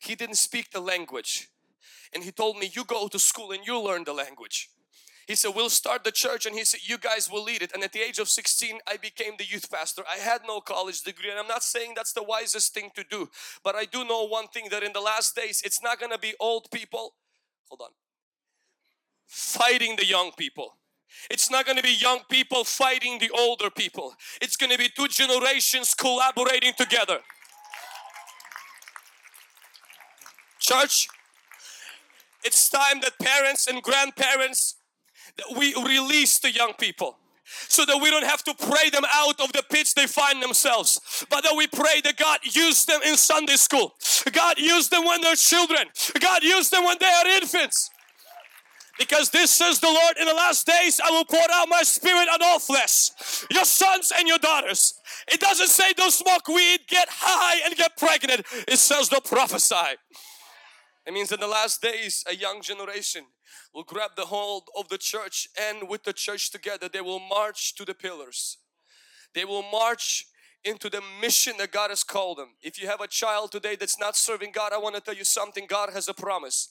He 0.00 0.14
didn't 0.14 0.36
speak 0.36 0.70
the 0.70 0.80
language 0.80 1.50
and 2.14 2.24
he 2.24 2.32
told 2.32 2.56
me, 2.56 2.70
you 2.72 2.82
go 2.82 3.08
to 3.08 3.18
school 3.18 3.52
and 3.52 3.66
you 3.66 3.78
learn 3.78 4.04
the 4.04 4.14
language. 4.14 4.70
He 5.26 5.34
said, 5.34 5.52
We'll 5.54 5.68
start 5.68 6.02
the 6.02 6.10
church, 6.10 6.46
and 6.46 6.56
he 6.56 6.64
said, 6.64 6.80
You 6.82 6.96
guys 6.96 7.30
will 7.30 7.44
lead 7.44 7.60
it. 7.60 7.72
And 7.74 7.84
at 7.84 7.92
the 7.92 8.00
age 8.00 8.18
of 8.18 8.28
16, 8.28 8.80
I 8.88 8.96
became 8.96 9.34
the 9.36 9.44
youth 9.44 9.70
pastor. 9.70 10.02
I 10.10 10.16
had 10.16 10.40
no 10.46 10.60
college 10.60 11.02
degree, 11.02 11.30
and 11.30 11.38
I'm 11.38 11.46
not 11.46 11.62
saying 11.62 11.92
that's 11.94 12.14
the 12.14 12.24
wisest 12.24 12.72
thing 12.72 12.90
to 12.96 13.04
do, 13.08 13.28
but 13.62 13.76
I 13.76 13.84
do 13.84 14.04
know 14.04 14.26
one 14.26 14.48
thing 14.48 14.68
that 14.70 14.82
in 14.82 14.92
the 14.92 15.00
last 15.00 15.36
days, 15.36 15.62
it's 15.64 15.80
not 15.80 16.00
to 16.00 16.18
be 16.18 16.34
old 16.40 16.70
people. 16.72 17.14
Hold 17.68 17.82
on. 17.82 17.90
Fighting 19.26 19.96
the 19.96 20.06
young 20.06 20.32
people. 20.36 20.78
It's 21.30 21.50
not 21.50 21.64
going 21.64 21.76
to 21.76 21.82
be 21.82 21.94
young 21.94 22.20
people 22.28 22.64
fighting 22.64 23.18
the 23.18 23.30
older 23.30 23.70
people. 23.70 24.14
It's 24.40 24.56
going 24.56 24.70
to 24.70 24.78
be 24.78 24.88
two 24.88 25.08
generations 25.08 25.94
collaborating 25.94 26.72
together. 26.76 27.18
Church, 30.58 31.08
it's 32.44 32.68
time 32.68 33.00
that 33.02 33.18
parents 33.18 33.66
and 33.66 33.82
grandparents 33.82 34.76
that 35.36 35.56
we 35.56 35.74
release 35.74 36.38
the 36.38 36.52
young 36.52 36.72
people 36.78 37.18
so 37.68 37.84
that 37.84 37.98
we 38.00 38.10
don't 38.10 38.24
have 38.24 38.42
to 38.44 38.54
pray 38.54 38.90
them 38.90 39.04
out 39.12 39.40
of 39.40 39.52
the 39.52 39.62
pits 39.70 39.92
they 39.92 40.06
find 40.06 40.42
themselves 40.42 41.24
but 41.28 41.42
that 41.44 41.54
we 41.56 41.66
pray 41.66 42.00
that 42.02 42.16
God 42.16 42.40
use 42.44 42.84
them 42.84 43.00
in 43.06 43.16
Sunday 43.16 43.56
school 43.56 43.94
God 44.32 44.58
use 44.58 44.88
them 44.88 45.04
when 45.04 45.20
they're 45.20 45.36
children 45.36 45.86
God 46.20 46.42
use 46.42 46.70
them 46.70 46.84
when 46.84 46.96
they 47.00 47.06
are 47.06 47.26
infants 47.26 47.90
because 49.06 49.30
this 49.30 49.50
says 49.50 49.80
the 49.80 49.86
Lord 49.86 50.16
in 50.20 50.26
the 50.26 50.34
last 50.34 50.66
days 50.66 51.00
I 51.04 51.10
will 51.10 51.24
pour 51.24 51.46
out 51.52 51.68
my 51.68 51.82
spirit 51.82 52.28
on 52.32 52.40
all 52.42 52.58
flesh 52.58 53.10
your 53.50 53.64
sons 53.64 54.12
and 54.16 54.28
your 54.28 54.38
daughters 54.38 54.94
it 55.28 55.40
doesn't 55.40 55.68
say 55.68 55.92
don't 55.92 56.12
smoke 56.12 56.46
weed 56.48 56.80
get 56.88 57.08
high 57.10 57.60
and 57.64 57.76
get 57.76 57.96
pregnant 57.96 58.42
it 58.68 58.78
says 58.78 59.08
don't 59.08 59.24
prophesy 59.24 59.96
it 61.06 61.12
means 61.12 61.32
in 61.32 61.40
the 61.40 61.48
last 61.48 61.82
days 61.82 62.24
a 62.28 62.34
young 62.34 62.62
generation 62.62 63.24
will 63.74 63.82
grab 63.82 64.12
the 64.16 64.26
hold 64.26 64.68
of 64.76 64.88
the 64.88 64.98
church 64.98 65.48
and 65.60 65.88
with 65.88 66.04
the 66.04 66.12
church 66.12 66.50
together 66.50 66.88
they 66.88 67.00
will 67.00 67.20
march 67.20 67.74
to 67.76 67.84
the 67.84 67.94
pillars. 67.94 68.58
They 69.34 69.44
will 69.44 69.62
march 69.62 70.26
into 70.64 70.88
the 70.88 71.02
mission 71.20 71.54
that 71.58 71.72
God 71.72 71.90
has 71.90 72.04
called 72.04 72.38
them. 72.38 72.50
If 72.62 72.80
you 72.80 72.86
have 72.86 73.00
a 73.00 73.08
child 73.08 73.50
today 73.50 73.76
that's 73.76 73.98
not 73.98 74.16
serving 74.16 74.52
God, 74.52 74.72
I 74.72 74.78
want 74.78 74.94
to 74.94 75.00
tell 75.00 75.14
you 75.14 75.24
something. 75.24 75.66
God 75.66 75.90
has 75.92 76.06
a 76.06 76.14
promise. 76.14 76.68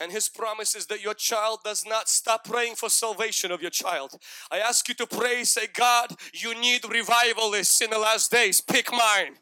And 0.00 0.10
His 0.10 0.28
promise 0.28 0.74
is 0.74 0.86
that 0.86 1.02
your 1.02 1.14
child 1.14 1.60
does 1.64 1.84
not 1.86 2.08
stop 2.08 2.44
praying 2.44 2.74
for 2.74 2.88
salvation 2.88 3.52
of 3.52 3.60
your 3.60 3.70
child. 3.70 4.16
I 4.50 4.58
ask 4.58 4.88
you 4.88 4.94
to 4.94 5.06
pray, 5.06 5.44
say, 5.44 5.68
God, 5.72 6.16
you 6.32 6.58
need 6.58 6.84
revivalists 6.88 7.80
in 7.80 7.90
the 7.90 7.98
last 7.98 8.30
days. 8.30 8.60
Pick 8.60 8.90
mine. 8.90 9.34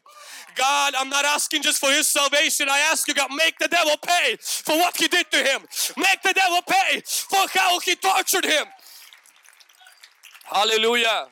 God, 0.55 0.93
I'm 0.97 1.09
not 1.09 1.25
asking 1.25 1.63
just 1.63 1.79
for 1.79 1.89
His 1.89 2.07
salvation. 2.07 2.67
I 2.69 2.79
ask 2.91 3.07
you, 3.07 3.13
God, 3.13 3.29
make 3.35 3.57
the 3.59 3.67
devil 3.67 3.95
pay 4.05 4.37
for 4.39 4.75
what 4.75 4.97
He 4.97 5.07
did 5.07 5.31
to 5.31 5.37
him. 5.37 5.61
Make 5.97 6.21
the 6.23 6.33
devil 6.33 6.61
pay 6.67 7.01
for 7.05 7.47
how 7.53 7.79
He 7.79 7.95
tortured 7.95 8.45
him. 8.45 8.65
Hallelujah. 10.45 11.27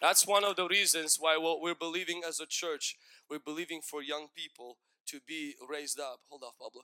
That's 0.00 0.26
one 0.26 0.44
of 0.44 0.56
the 0.56 0.66
reasons 0.68 1.16
why 1.18 1.36
what 1.36 1.60
we're 1.60 1.74
believing 1.74 2.22
as 2.26 2.40
a 2.40 2.46
church, 2.46 2.96
we're 3.30 3.38
believing 3.38 3.80
for 3.82 4.02
young 4.02 4.28
people 4.34 4.78
to 5.06 5.20
be 5.26 5.54
raised 5.68 6.00
up. 6.00 6.20
Hold 6.28 6.42
off, 6.42 6.54
Pablo. 6.60 6.82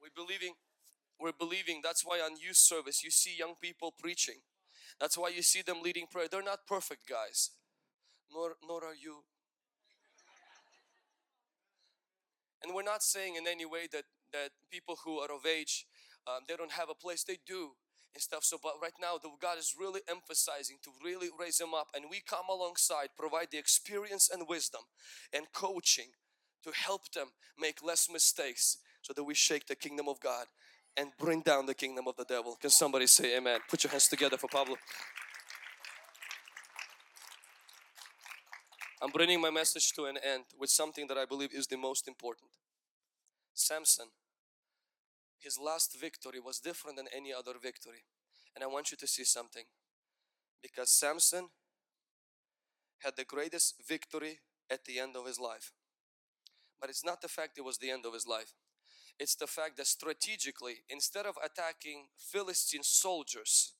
We're 0.00 0.14
believing, 0.14 0.54
we're 1.20 1.32
believing. 1.38 1.80
That's 1.82 2.04
why 2.04 2.20
on 2.20 2.36
youth 2.40 2.56
service 2.56 3.02
you 3.02 3.10
see 3.10 3.36
young 3.38 3.54
people 3.60 3.92
preaching. 3.98 4.40
That's 5.00 5.16
why 5.16 5.28
you 5.28 5.42
see 5.42 5.62
them 5.62 5.82
leading 5.82 6.06
prayer. 6.10 6.26
They're 6.30 6.42
not 6.42 6.66
perfect 6.66 7.08
guys, 7.08 7.50
nor 8.32 8.54
nor 8.66 8.84
are 8.84 8.94
you. 8.94 9.24
And 12.62 12.74
we're 12.74 12.82
not 12.82 13.02
saying 13.02 13.36
in 13.36 13.46
any 13.46 13.64
way 13.64 13.86
that 13.92 14.04
that 14.32 14.50
people 14.70 14.98
who 15.04 15.18
are 15.18 15.32
of 15.32 15.46
age 15.46 15.86
um, 16.28 16.44
they 16.46 16.56
don't 16.56 16.72
have 16.72 16.90
a 16.90 16.94
place. 16.94 17.24
They 17.24 17.38
do 17.46 17.72
and 18.14 18.22
stuff. 18.22 18.44
So, 18.44 18.58
but 18.62 18.74
right 18.82 18.92
now, 19.00 19.18
the 19.22 19.30
God 19.40 19.58
is 19.58 19.74
really 19.78 20.00
emphasizing 20.08 20.76
to 20.84 20.90
really 21.04 21.28
raise 21.38 21.58
them 21.58 21.74
up, 21.74 21.88
and 21.94 22.06
we 22.10 22.20
come 22.20 22.46
alongside, 22.50 23.08
provide 23.18 23.48
the 23.50 23.58
experience 23.58 24.28
and 24.32 24.48
wisdom 24.48 24.82
and 25.32 25.46
coaching 25.52 26.10
to 26.64 26.72
help 26.72 27.12
them 27.12 27.28
make 27.58 27.82
less 27.82 28.08
mistakes 28.12 28.78
so 29.08 29.14
that 29.14 29.24
we 29.24 29.34
shake 29.34 29.66
the 29.66 29.74
kingdom 29.74 30.06
of 30.06 30.20
God 30.20 30.46
and 30.94 31.10
bring 31.18 31.40
down 31.40 31.64
the 31.64 31.74
kingdom 31.74 32.06
of 32.06 32.16
the 32.16 32.24
devil. 32.24 32.58
Can 32.60 32.68
somebody 32.68 33.06
say 33.06 33.38
amen? 33.38 33.60
Put 33.70 33.82
your 33.82 33.90
hands 33.90 34.06
together 34.06 34.36
for 34.36 34.48
Pablo. 34.48 34.76
I'm 39.00 39.10
bringing 39.10 39.40
my 39.40 39.48
message 39.48 39.92
to 39.94 40.04
an 40.04 40.18
end 40.22 40.44
with 40.60 40.68
something 40.68 41.06
that 41.06 41.16
I 41.16 41.24
believe 41.24 41.54
is 41.54 41.68
the 41.68 41.78
most 41.78 42.06
important. 42.06 42.50
Samson, 43.54 44.08
his 45.38 45.58
last 45.58 45.98
victory 45.98 46.40
was 46.40 46.58
different 46.58 46.98
than 46.98 47.06
any 47.16 47.32
other 47.32 47.52
victory. 47.62 48.04
And 48.54 48.62
I 48.62 48.66
want 48.66 48.90
you 48.90 48.96
to 48.98 49.06
see 49.06 49.24
something. 49.24 49.64
Because 50.60 50.90
Samson 50.90 51.48
had 52.98 53.14
the 53.16 53.24
greatest 53.24 53.76
victory 53.88 54.40
at 54.70 54.84
the 54.84 54.98
end 54.98 55.16
of 55.16 55.26
his 55.26 55.38
life. 55.38 55.72
But 56.78 56.90
it's 56.90 57.04
not 57.04 57.22
the 57.22 57.28
fact 57.28 57.56
it 57.56 57.64
was 57.64 57.78
the 57.78 57.90
end 57.90 58.04
of 58.04 58.12
his 58.12 58.26
life. 58.26 58.52
It's 59.18 59.34
the 59.34 59.46
fact 59.46 59.76
that 59.78 59.86
strategically, 59.86 60.76
instead 60.88 61.26
of 61.26 61.36
attacking 61.44 62.06
Philistine 62.16 62.84
soldiers, 62.84 63.74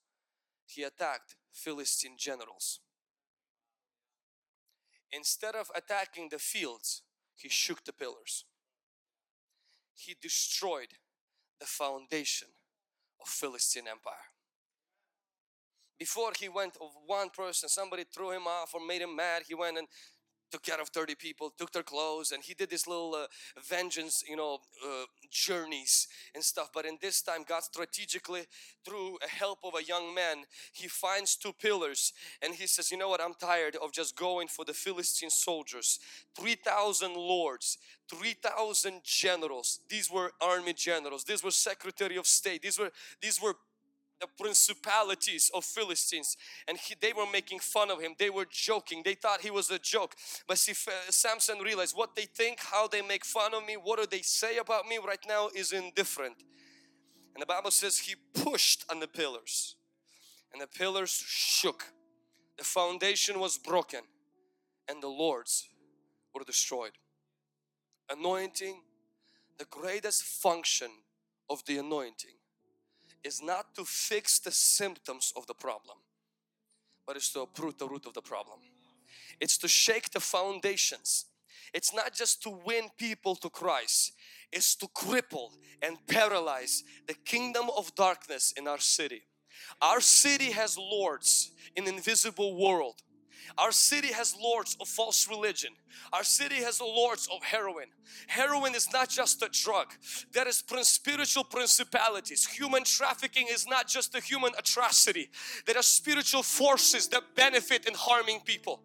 he 0.66 0.82
attacked 0.82 1.36
Philistine 1.52 2.16
generals. 2.18 2.80
Instead 5.12 5.54
of 5.54 5.70
attacking 5.74 6.28
the 6.30 6.38
fields, 6.38 7.02
he 7.36 7.48
shook 7.48 7.84
the 7.84 7.92
pillars. 7.92 8.44
He 9.94 10.16
destroyed 10.20 10.88
the 11.60 11.66
foundation 11.66 12.48
of 13.20 13.28
Philistine 13.28 13.88
empire. 13.88 14.32
Before 15.98 16.32
he 16.38 16.48
went 16.48 16.76
of 16.80 16.90
one 17.06 17.30
person, 17.30 17.68
somebody 17.68 18.04
threw 18.04 18.30
him 18.30 18.46
off 18.46 18.74
or 18.74 18.84
made 18.84 19.02
him 19.02 19.16
mad, 19.16 19.42
he 19.48 19.54
went 19.54 19.78
and 19.78 19.88
took 20.50 20.62
care 20.62 20.80
of 20.80 20.88
30 20.88 21.14
people, 21.14 21.52
took 21.56 21.72
their 21.72 21.82
clothes, 21.82 22.32
and 22.32 22.42
he 22.42 22.54
did 22.54 22.70
this 22.70 22.86
little 22.86 23.14
uh, 23.14 23.26
vengeance, 23.68 24.22
you 24.28 24.36
know, 24.36 24.58
uh, 24.84 25.04
journeys 25.30 26.08
and 26.34 26.42
stuff. 26.42 26.70
But 26.72 26.86
in 26.86 26.98
this 27.00 27.22
time, 27.22 27.44
God 27.46 27.62
strategically, 27.62 28.42
through 28.84 29.18
a 29.24 29.28
help 29.28 29.58
of 29.64 29.74
a 29.74 29.84
young 29.84 30.14
man, 30.14 30.38
he 30.72 30.88
finds 30.88 31.36
two 31.36 31.52
pillars 31.52 32.12
and 32.42 32.54
he 32.54 32.66
says, 32.66 32.90
You 32.90 32.98
know 32.98 33.08
what? 33.08 33.20
I'm 33.20 33.34
tired 33.34 33.76
of 33.76 33.92
just 33.92 34.16
going 34.16 34.48
for 34.48 34.64
the 34.64 34.74
Philistine 34.74 35.30
soldiers. 35.30 35.98
3,000 36.38 37.14
lords, 37.14 37.78
3,000 38.10 39.00
generals. 39.04 39.80
These 39.88 40.10
were 40.10 40.32
army 40.40 40.72
generals, 40.72 41.24
these 41.24 41.44
were 41.44 41.50
secretary 41.50 42.16
of 42.16 42.26
state, 42.26 42.62
these 42.62 42.78
were, 42.78 42.90
these 43.20 43.40
were 43.40 43.54
the 44.20 44.26
principalities 44.38 45.50
of 45.54 45.64
Philistines 45.64 46.36
and 46.66 46.76
he, 46.78 46.94
they 47.00 47.12
were 47.12 47.26
making 47.30 47.60
fun 47.60 47.90
of 47.90 48.00
him. 48.00 48.14
They 48.18 48.30
were 48.30 48.46
joking. 48.50 49.02
They 49.04 49.14
thought 49.14 49.40
he 49.40 49.50
was 49.50 49.70
a 49.70 49.78
joke. 49.78 50.14
But 50.46 50.58
see 50.58 50.72
uh, 50.72 51.10
Samson 51.10 51.58
realized 51.58 51.96
what 51.96 52.16
they 52.16 52.24
think 52.24 52.58
how 52.60 52.88
they 52.88 53.02
make 53.02 53.24
fun 53.24 53.54
of 53.54 53.64
me 53.64 53.76
what 53.76 53.98
do 53.98 54.06
they 54.10 54.22
say 54.22 54.58
about 54.58 54.86
me 54.86 54.98
right 55.04 55.24
now 55.28 55.48
is 55.54 55.72
indifferent. 55.72 56.36
And 57.34 57.42
the 57.42 57.46
Bible 57.46 57.70
says 57.70 57.98
he 57.98 58.16
pushed 58.34 58.84
on 58.90 59.00
the 59.00 59.08
pillars 59.08 59.76
and 60.52 60.60
the 60.60 60.66
pillars 60.66 61.22
shook. 61.26 61.84
The 62.56 62.64
foundation 62.64 63.38
was 63.38 63.56
broken 63.56 64.00
and 64.88 65.02
the 65.02 65.08
lords 65.08 65.68
were 66.34 66.42
destroyed. 66.44 66.92
Anointing 68.10 68.80
the 69.58 69.66
greatest 69.66 70.22
function 70.22 70.88
of 71.50 71.64
the 71.66 71.78
anointing 71.78 72.36
is 73.24 73.42
not 73.42 73.74
to 73.74 73.84
fix 73.84 74.38
the 74.38 74.50
symptoms 74.50 75.32
of 75.36 75.46
the 75.46 75.54
problem, 75.54 75.98
but 77.06 77.16
it's 77.16 77.32
to 77.32 77.40
uproot 77.40 77.78
the 77.78 77.88
root 77.88 78.06
of 78.06 78.14
the 78.14 78.22
problem. 78.22 78.60
It's 79.40 79.58
to 79.58 79.68
shake 79.68 80.10
the 80.10 80.20
foundations. 80.20 81.26
It's 81.74 81.94
not 81.94 82.14
just 82.14 82.42
to 82.44 82.50
win 82.50 82.88
people 82.96 83.36
to 83.36 83.50
Christ, 83.50 84.12
it's 84.52 84.74
to 84.76 84.86
cripple 84.86 85.50
and 85.82 85.98
paralyze 86.06 86.82
the 87.06 87.14
kingdom 87.14 87.66
of 87.76 87.94
darkness 87.94 88.52
in 88.56 88.66
our 88.66 88.78
city. 88.78 89.22
Our 89.82 90.00
city 90.00 90.52
has 90.52 90.78
lords 90.78 91.50
in 91.76 91.86
invisible 91.86 92.56
world 92.56 93.02
our 93.56 93.72
city 93.72 94.08
has 94.08 94.36
lords 94.40 94.76
of 94.80 94.88
false 94.88 95.28
religion. 95.28 95.72
Our 96.12 96.24
city 96.24 96.56
has 96.56 96.80
lords 96.80 97.28
of 97.34 97.42
heroin. 97.42 97.86
Heroin 98.26 98.74
is 98.74 98.92
not 98.92 99.08
just 99.08 99.42
a 99.42 99.48
drug. 99.50 99.94
There 100.32 100.46
is 100.48 100.64
spiritual 100.82 101.44
principalities. 101.44 102.46
Human 102.46 102.84
trafficking 102.84 103.46
is 103.50 103.66
not 103.66 103.88
just 103.88 104.14
a 104.14 104.20
human 104.20 104.52
atrocity. 104.58 105.30
There 105.66 105.76
are 105.76 105.82
spiritual 105.82 106.42
forces 106.42 107.08
that 107.08 107.34
benefit 107.34 107.86
in 107.86 107.94
harming 107.94 108.40
people 108.40 108.82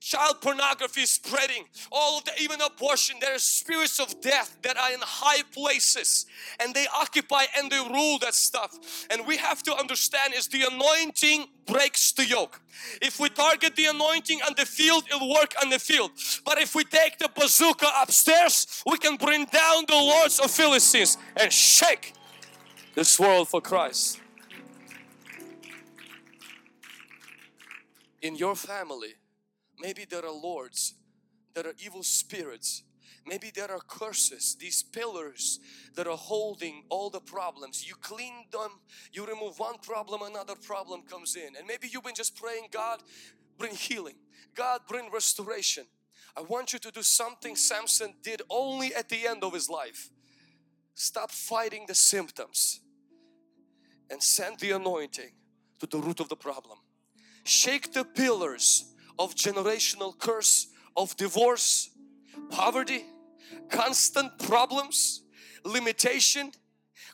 child 0.00 0.40
pornography 0.40 1.02
is 1.02 1.10
spreading. 1.10 1.64
All 1.90 2.18
of 2.18 2.24
the 2.24 2.32
even 2.40 2.60
abortion 2.60 3.16
there 3.20 3.34
are 3.34 3.38
spirits 3.38 3.98
of 3.98 4.20
death 4.20 4.56
that 4.62 4.76
are 4.76 4.92
in 4.92 5.00
high 5.00 5.42
places 5.52 6.26
and 6.60 6.74
they 6.74 6.86
occupy 6.94 7.44
and 7.56 7.70
they 7.70 7.78
rule 7.78 8.18
that 8.20 8.34
stuff. 8.34 9.06
And 9.10 9.26
we 9.26 9.36
have 9.36 9.62
to 9.64 9.74
understand 9.74 10.34
is 10.34 10.48
the 10.48 10.62
anointing 10.70 11.46
breaks 11.66 12.12
the 12.12 12.24
yoke. 12.24 12.60
If 13.02 13.20
we 13.20 13.28
target 13.28 13.76
the 13.76 13.86
anointing 13.86 14.40
on 14.46 14.54
the 14.56 14.66
field 14.66 15.04
it'll 15.08 15.32
work 15.32 15.54
on 15.62 15.70
the 15.70 15.78
field. 15.78 16.12
But 16.44 16.58
if 16.58 16.74
we 16.74 16.84
take 16.84 17.18
the 17.18 17.28
bazooka 17.34 17.88
upstairs 18.00 18.82
we 18.86 18.98
can 18.98 19.16
bring 19.16 19.44
down 19.46 19.84
the 19.86 19.94
lords 19.94 20.38
of 20.38 20.50
philistines 20.50 21.18
and 21.36 21.52
shake 21.52 22.14
this 22.94 23.18
world 23.18 23.48
for 23.48 23.60
Christ. 23.60 24.20
In 28.20 28.34
your 28.34 28.56
family, 28.56 29.14
maybe 29.80 30.04
there 30.04 30.24
are 30.24 30.32
lords, 30.32 30.94
there 31.54 31.66
are 31.66 31.74
evil 31.84 32.02
spirits, 32.02 32.82
maybe 33.26 33.50
there 33.54 33.70
are 33.70 33.80
curses, 33.80 34.56
these 34.58 34.82
pillars 34.82 35.60
that 35.94 36.06
are 36.06 36.16
holding 36.16 36.84
all 36.88 37.10
the 37.10 37.20
problems. 37.20 37.86
You 37.86 37.94
clean 38.00 38.46
them, 38.52 38.70
you 39.12 39.26
remove 39.26 39.58
one 39.58 39.78
problem, 39.78 40.22
another 40.22 40.54
problem 40.54 41.02
comes 41.02 41.36
in. 41.36 41.56
And 41.56 41.66
maybe 41.66 41.88
you've 41.90 42.04
been 42.04 42.14
just 42.14 42.36
praying, 42.36 42.68
God, 42.70 43.02
bring 43.58 43.74
healing, 43.74 44.16
God, 44.54 44.80
bring 44.88 45.10
restoration. 45.12 45.84
I 46.36 46.42
want 46.42 46.72
you 46.72 46.78
to 46.78 46.90
do 46.90 47.02
something 47.02 47.56
Samson 47.56 48.14
did 48.22 48.42
only 48.48 48.94
at 48.94 49.08
the 49.08 49.26
end 49.26 49.42
of 49.42 49.52
his 49.52 49.68
life. 49.68 50.10
Stop 50.94 51.30
fighting 51.30 51.84
the 51.86 51.94
symptoms 51.94 52.80
and 54.10 54.22
send 54.22 54.58
the 54.60 54.72
anointing 54.72 55.32
to 55.80 55.86
the 55.86 55.98
root 55.98 56.20
of 56.20 56.28
the 56.28 56.36
problem. 56.36 56.78
Shake 57.44 57.92
the 57.92 58.04
pillars 58.04 58.94
of 59.18 59.34
generational 59.34 60.16
curse, 60.18 60.68
of 60.96 61.16
divorce, 61.16 61.90
poverty, 62.50 63.04
constant 63.70 64.38
problems, 64.38 65.22
limitation, 65.64 66.52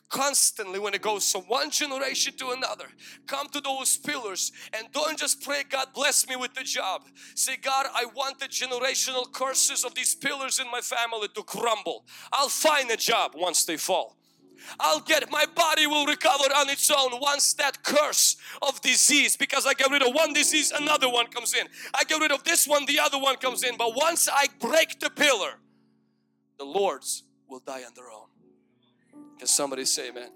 constantly 0.09 0.79
when 0.79 0.93
it 0.93 1.01
goes 1.01 1.31
from 1.31 1.41
one 1.43 1.71
generation 1.71 2.31
to 2.37 2.51
another 2.51 2.85
come 3.25 3.47
to 3.49 3.59
those 3.59 3.97
pillars 3.97 4.51
and 4.73 4.87
don't 4.91 5.17
just 5.17 5.41
pray 5.41 5.63
God 5.67 5.87
bless 5.95 6.27
me 6.29 6.35
with 6.35 6.53
the 6.53 6.63
job. 6.63 7.03
Say 7.33 7.57
God 7.57 7.87
I 7.93 8.05
want 8.05 8.39
the 8.39 8.45
generational 8.45 9.31
curses 9.31 9.83
of 9.83 9.95
these 9.95 10.13
pillars 10.13 10.59
in 10.59 10.69
my 10.69 10.81
family 10.81 11.27
to 11.35 11.43
crumble. 11.43 12.05
I'll 12.31 12.49
find 12.49 12.89
a 12.91 12.97
job 12.97 13.31
once 13.35 13.65
they 13.65 13.77
fall 13.77 14.17
I'll 14.79 14.99
get 14.99 15.29
my 15.31 15.45
body 15.55 15.87
will 15.87 16.05
recover 16.05 16.45
on 16.55 16.69
its 16.69 16.89
own 16.89 17.19
once 17.19 17.53
that 17.55 17.83
curse 17.83 18.37
of 18.61 18.81
disease 18.81 19.35
because 19.37 19.65
I 19.65 19.73
get 19.73 19.89
rid 19.91 20.01
of 20.01 20.13
one 20.13 20.33
disease 20.33 20.71
another 20.71 21.09
one 21.09 21.27
comes 21.27 21.53
in 21.53 21.67
I 21.93 22.03
get 22.03 22.19
rid 22.19 22.31
of 22.31 22.43
this 22.43 22.67
one 22.67 22.85
the 22.85 22.99
other 22.99 23.19
one 23.19 23.37
comes 23.37 23.63
in 23.63 23.77
but 23.77 23.95
once 23.95 24.29
I 24.31 24.47
break 24.59 24.99
the 24.99 25.09
pillar 25.09 25.59
the 26.57 26.65
lords 26.65 27.23
will 27.47 27.59
die 27.59 27.83
on 27.83 27.93
their 27.95 28.09
own 28.09 28.27
can 29.37 29.47
somebody 29.47 29.85
say 29.85 30.09
amen? 30.09 30.29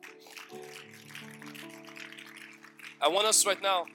I 3.01 3.07
want 3.07 3.27
us 3.27 3.45
right 3.45 3.61
now, 3.61 3.85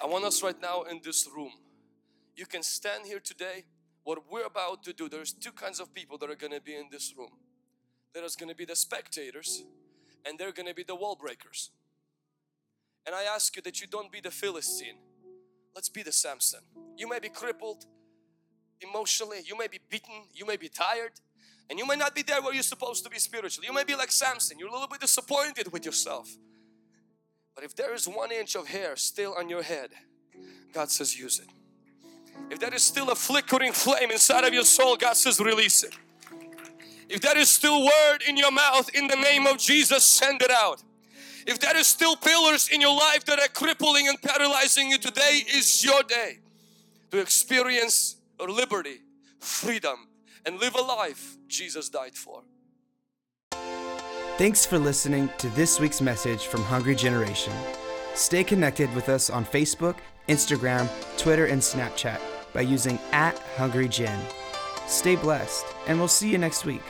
I 0.00 0.06
want 0.06 0.24
us 0.24 0.42
right 0.42 0.60
now 0.60 0.82
in 0.82 1.00
this 1.02 1.26
room. 1.34 1.52
You 2.36 2.46
can 2.46 2.62
stand 2.62 3.06
here 3.06 3.20
today. 3.20 3.64
What 4.04 4.30
we're 4.30 4.44
about 4.44 4.82
to 4.84 4.92
do, 4.92 5.08
there's 5.08 5.32
two 5.32 5.52
kinds 5.52 5.80
of 5.80 5.94
people 5.94 6.18
that 6.18 6.30
are 6.30 6.36
going 6.36 6.52
to 6.52 6.60
be 6.60 6.74
in 6.74 6.88
this 6.90 7.14
room. 7.16 7.30
There's 8.14 8.36
going 8.36 8.48
to 8.48 8.54
be 8.54 8.64
the 8.64 8.76
spectators 8.76 9.64
and 10.26 10.38
they're 10.38 10.52
going 10.52 10.68
to 10.68 10.74
be 10.74 10.82
the 10.82 10.94
wall 10.94 11.16
breakers. 11.16 11.70
And 13.06 13.14
I 13.14 13.22
ask 13.24 13.56
you 13.56 13.62
that 13.62 13.80
you 13.80 13.86
don't 13.86 14.12
be 14.12 14.20
the 14.20 14.30
Philistine. 14.30 14.98
Let's 15.74 15.88
be 15.88 16.02
the 16.02 16.12
Samson. 16.12 16.60
You 16.96 17.08
may 17.08 17.18
be 17.18 17.28
crippled 17.28 17.86
emotionally, 18.80 19.38
you 19.44 19.56
may 19.56 19.68
be 19.68 19.78
beaten, 19.90 20.24
you 20.34 20.46
may 20.46 20.56
be 20.56 20.68
tired, 20.68 21.12
and 21.68 21.78
you 21.78 21.86
may 21.86 21.96
not 21.96 22.14
be 22.14 22.22
there 22.22 22.40
where 22.42 22.54
you're 22.54 22.62
supposed 22.62 23.04
to 23.04 23.10
be 23.10 23.18
spiritually. 23.18 23.66
You 23.66 23.74
may 23.74 23.84
be 23.84 23.94
like 23.94 24.10
Samson, 24.10 24.58
you're 24.58 24.68
a 24.68 24.72
little 24.72 24.88
bit 24.88 25.00
disappointed 25.00 25.70
with 25.72 25.84
yourself. 25.84 26.28
But 27.54 27.64
if 27.64 27.76
there 27.76 27.94
is 27.94 28.08
one 28.08 28.32
inch 28.32 28.54
of 28.54 28.68
hair 28.68 28.96
still 28.96 29.34
on 29.34 29.48
your 29.48 29.62
head, 29.62 29.90
God 30.72 30.90
says 30.90 31.18
use 31.18 31.38
it. 31.38 31.48
If 32.50 32.58
there 32.58 32.72
is 32.72 32.82
still 32.82 33.10
a 33.10 33.14
flickering 33.14 33.72
flame 33.72 34.10
inside 34.10 34.44
of 34.44 34.54
your 34.54 34.64
soul, 34.64 34.96
God 34.96 35.16
says 35.16 35.38
release 35.40 35.82
it. 35.82 35.94
If 37.10 37.20
there 37.22 37.36
is 37.36 37.50
still 37.50 37.84
word 37.84 38.18
in 38.28 38.36
your 38.36 38.52
mouth, 38.52 38.88
in 38.94 39.08
the 39.08 39.16
name 39.16 39.44
of 39.48 39.58
Jesus, 39.58 40.04
send 40.04 40.42
it 40.42 40.50
out. 40.52 40.84
If 41.44 41.58
there 41.58 41.76
is 41.76 41.88
still 41.88 42.14
pillars 42.14 42.68
in 42.68 42.80
your 42.80 42.96
life 42.96 43.24
that 43.24 43.40
are 43.40 43.48
crippling 43.48 44.06
and 44.06 44.16
paralyzing 44.22 44.90
you, 44.90 44.98
today 44.98 45.42
is 45.52 45.84
your 45.84 46.04
day 46.04 46.38
to 47.10 47.18
experience 47.18 48.16
liberty, 48.38 49.00
freedom, 49.40 50.06
and 50.46 50.60
live 50.60 50.76
a 50.76 50.82
life 50.82 51.36
Jesus 51.48 51.88
died 51.88 52.14
for. 52.14 52.42
Thanks 54.38 54.64
for 54.64 54.78
listening 54.78 55.28
to 55.38 55.48
this 55.48 55.80
week's 55.80 56.00
message 56.00 56.46
from 56.46 56.62
Hungry 56.62 56.94
Generation. 56.94 57.52
Stay 58.14 58.44
connected 58.44 58.94
with 58.94 59.08
us 59.08 59.30
on 59.30 59.44
Facebook, 59.44 59.96
Instagram, 60.28 60.88
Twitter, 61.18 61.46
and 61.46 61.60
Snapchat 61.60 62.20
by 62.54 62.60
using 62.60 63.00
at 63.10 63.36
Hungry 63.56 63.88
Gen. 63.88 64.20
Stay 64.86 65.16
blessed, 65.16 65.66
and 65.88 65.98
we'll 65.98 66.08
see 66.08 66.30
you 66.30 66.38
next 66.38 66.64
week. 66.64 66.82